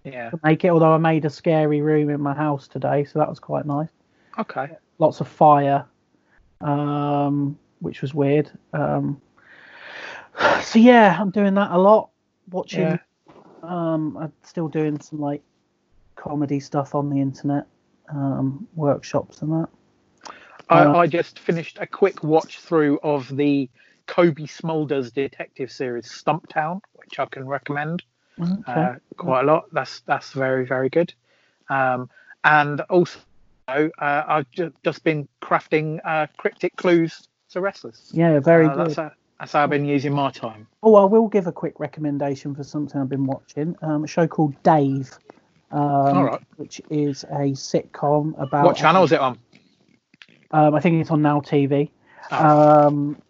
[0.07, 0.31] Yeah.
[0.43, 0.69] make it.
[0.69, 3.89] Although I made a scary room in my house today, so that was quite nice.
[4.37, 4.69] Okay.
[4.99, 5.85] Lots of fire,
[6.61, 8.51] um, which was weird.
[8.73, 9.21] Um,
[10.61, 12.09] so yeah, I'm doing that a lot.
[12.49, 12.81] watching.
[12.81, 12.97] Yeah.
[13.63, 15.41] Um, I'm still doing some like
[16.15, 17.65] comedy stuff on the internet,
[18.09, 19.69] um, workshops and that.
[20.69, 23.69] I, Uh, I just finished a quick watch through of the
[24.05, 28.03] Cobie Smulders detective series Stumptown, which I can recommend
[28.41, 28.61] Okay.
[28.81, 29.65] uh, quite a lot.
[29.73, 31.13] That's that's very very good.
[31.69, 32.09] Um,
[32.43, 33.19] and also,
[33.67, 38.09] uh, I've ju- just been crafting uh, cryptic clues to wrestlers.
[38.13, 38.85] yeah, very Uh, good.
[38.87, 40.67] That's, how, that's how I've been using my time.
[40.83, 43.75] Oh, I will give a quick recommendation for something I've been watching.
[43.81, 45.11] Um, a show called Dave,
[45.71, 46.41] um, All right.
[46.57, 48.65] which is a sitcom about.
[48.65, 49.37] What channel is it on?
[50.51, 51.89] Um, I think it's on Now TV.
[52.31, 52.87] Oh.
[52.87, 53.21] Um,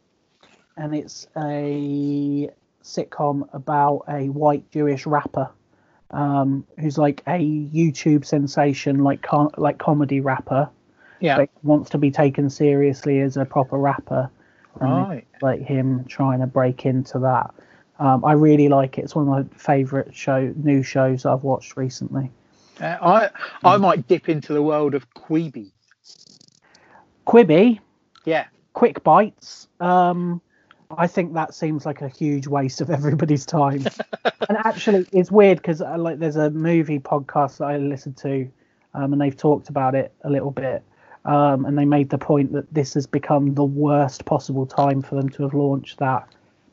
[0.75, 2.49] and it's a
[2.87, 5.49] sitcom about a white Jewish rapper
[6.11, 10.69] um, who's like a YouTube sensation, like com- like comedy rapper,
[11.19, 11.45] yeah.
[11.63, 14.29] wants to be taken seriously as a proper rapper.
[14.79, 15.25] Right.
[15.41, 17.51] like him trying to break into that.
[17.97, 19.05] Um, I really like it.
[19.05, 22.29] It's one of my favourite show new shows I've watched recently.
[22.79, 23.29] Uh, I
[23.63, 25.71] I might dip into the world of Queeby.
[27.25, 27.79] Quibi,
[28.23, 28.45] Yeah.
[28.73, 29.67] quick bites.
[29.79, 30.41] Um,
[30.95, 33.85] I think that seems like a huge waste of everybody's time.
[34.49, 38.49] and actually, it's weird because uh, like there's a movie podcast that I listened to,
[38.93, 40.83] um, and they've talked about it a little bit.
[41.25, 45.15] Um, and they made the point that this has become the worst possible time for
[45.15, 46.25] them to have launched that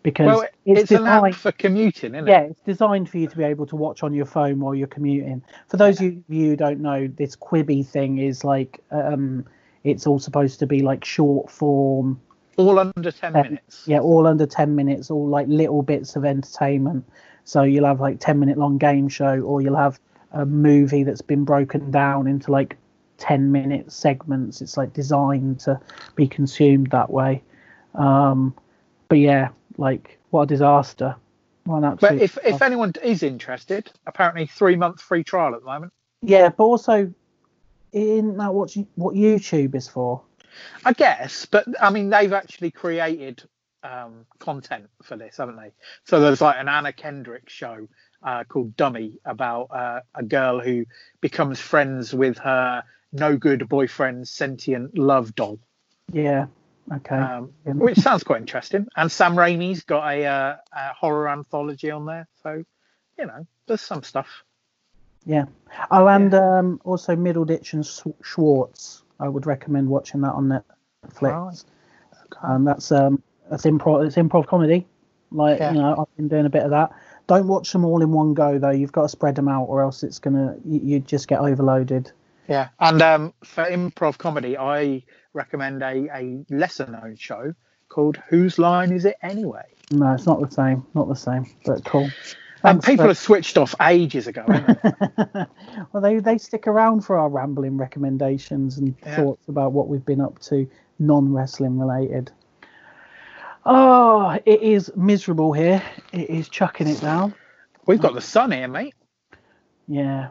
[0.04, 1.36] because Well, it's, it's, an app designed.
[1.36, 2.30] for commuting, isn't it?
[2.30, 4.86] Yeah, it's designed for you to be able to watch on your phone while you're
[4.86, 5.42] commuting.
[5.66, 9.44] For those of you who don't know, this Quibi thing is like um,
[9.82, 12.20] it's all supposed to be like short form,
[12.57, 13.84] All under ten um, minutes.
[13.86, 17.05] yeah, all under 10 minutes, all like little bits of entertainment.
[17.44, 19.98] So you'll have like 10 minute long game show, or you'll have
[20.32, 22.76] a movie that's been broken down into like
[23.18, 24.61] 10 minute segments.
[24.61, 25.80] It's like designed to
[26.16, 27.42] be consumed that way.
[27.94, 28.55] Um,
[29.09, 31.16] but yeah, like what a disaster.
[31.64, 35.92] What But if if anyone is interested, apparently three month free trial at the moment.
[36.20, 37.12] Yeah, but also,
[37.92, 40.20] isn't that what you, what YouTube is for?
[40.84, 43.42] I guess, but I mean they've actually created
[43.82, 45.72] um, content for this, haven't they?
[46.05, 47.86] So there's like an Anna Kendrick show
[48.22, 50.86] uh, called Dummy about uh, a girl who
[51.20, 52.82] becomes friends with her
[53.12, 55.61] no good boyfriend's sentient love doll,
[56.12, 56.46] Yeah.
[56.92, 57.14] Okay.
[57.16, 57.74] um, Yeah.
[57.74, 58.88] which sounds quite interesting.
[58.96, 62.64] And Sam Raimi's got a, uh, a horror anthology on there, so
[63.18, 64.42] you know there's some stuff.
[65.24, 65.44] yeah.
[65.92, 69.03] Oh, and um, also Middleditch and Sch- Schwartz.
[69.20, 71.20] I would recommend watching that on Netflix.
[71.22, 71.64] Right.
[72.42, 74.06] Um, that's um, that's improv.
[74.06, 74.86] It's improv comedy.
[75.30, 75.72] Like Yeah.
[75.72, 76.92] you know, I've been doing a bit of that.
[77.26, 78.70] Don't watch them all in one go though.
[78.70, 82.12] You've got to spread them out, or else it's gonna you, you just get overloaded.
[82.48, 85.02] Yeah, and um, for improv comedy, I
[85.32, 87.54] recommend a, a lesser known show
[87.88, 89.62] called Whose Line Is It Anyway?
[89.90, 90.84] No, it's not the same.
[90.94, 91.46] Not the same.
[91.64, 92.10] But cool.
[92.64, 94.44] And people for- have switched off ages ago.
[94.46, 95.44] haven't they?
[95.92, 99.16] well, they they stick around for our rambling recommendations and Yeah.
[99.16, 102.30] thoughts about what we've been up to, non wrestling related.
[103.66, 105.82] Oh, it is miserable here.
[106.12, 107.34] It is chucking it down.
[107.86, 108.94] We've got the Sun here, mate.
[109.88, 110.28] Yeah,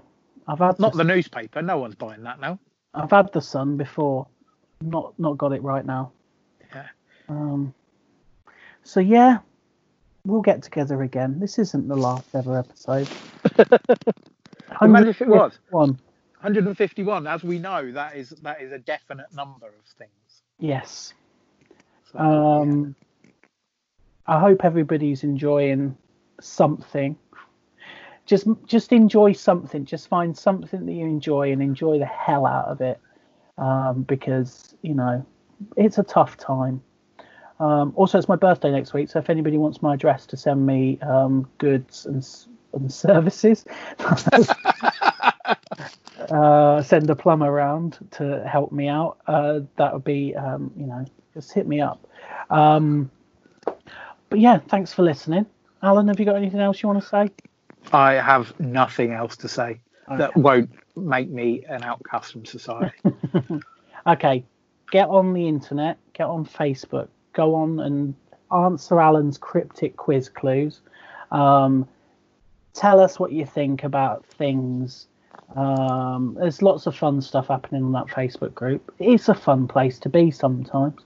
[0.48, 1.62] I've had Not the, the newspaper.
[1.62, 2.60] No one's buying that now.
[2.96, 4.28] I've had the sun before.
[4.82, 6.12] Not not got it right now.
[6.74, 6.88] Yeah.
[7.30, 7.74] Um.
[8.84, 9.40] So yeah,
[10.26, 11.40] we'll get together again.
[11.40, 13.08] This isn't the last ever episode.
[14.82, 15.60] Imagine if it was.
[15.70, 17.28] 151.
[17.28, 20.42] As we know, that is that is a definite number of things.
[20.60, 21.14] Yes.
[22.12, 22.96] So, Um,
[24.26, 25.98] I hope everybody's enjoying
[26.40, 27.18] something.
[28.26, 29.84] Just, just enjoy something.
[29.84, 33.00] Just find something that you enjoy and enjoy the hell out of it,
[33.58, 35.26] um, because you know
[35.76, 36.82] it's a tough time.
[37.60, 40.66] Um, also, it's my birthday next week, so if anybody wants my address to send
[40.66, 42.28] me um, goods and,
[42.74, 43.66] and services,
[46.30, 49.18] uh, send a plumber around to help me out.
[49.28, 52.06] Uh, that would be, um, you know, just hit me up.
[52.50, 53.10] Um,
[54.30, 55.46] but yeah, thanks for listening.
[55.82, 57.30] Alan, have you got anything else you want to say?
[57.92, 59.80] I have nothing else to say
[60.18, 62.96] that won't make me an outcast from society.
[64.06, 64.44] Okay,
[64.92, 68.16] get on the internet, get on Facebook, go on and
[68.52, 70.82] answer Alan's cryptic quiz clues.
[71.32, 71.88] Um,
[72.74, 75.08] tell us what you think about things.
[75.56, 78.94] Um, there's lots of fun stuff happening on that Facebook group.
[79.00, 81.02] It's a fun place to be sometimes.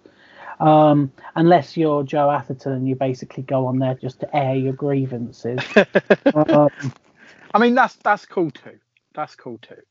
[0.59, 4.73] Um, unless you're Joe Atherton and you basically go on there just to air your
[4.73, 5.59] grievances.
[6.33, 6.69] um,
[7.53, 8.79] I mean, that's that's cool too.
[9.13, 9.81] That's cool too.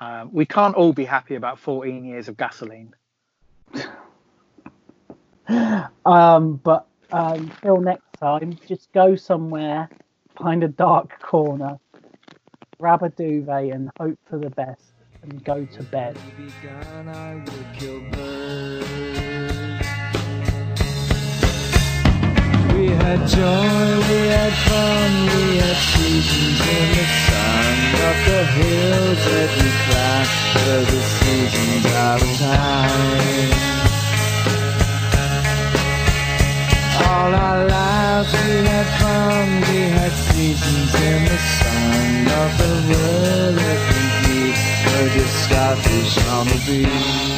[0.00, 2.94] Um, we can't all be happy about 14 years of gasoline.
[6.06, 9.88] Um, but um, until next time, just go somewhere
[10.36, 11.78] find a dark corner,
[12.78, 14.92] grab a duvet, and hope for the best,
[15.22, 16.18] and go to bed.
[22.74, 27.74] We had joy, we had fun, we had seasons in the sun.
[27.94, 33.73] Up the hills that we climbed the seasons out of time.
[37.02, 42.04] All our lives we had fun, we had seasons in the sun.
[42.34, 43.80] Of the world that
[44.86, 47.33] were just starfish on the beach.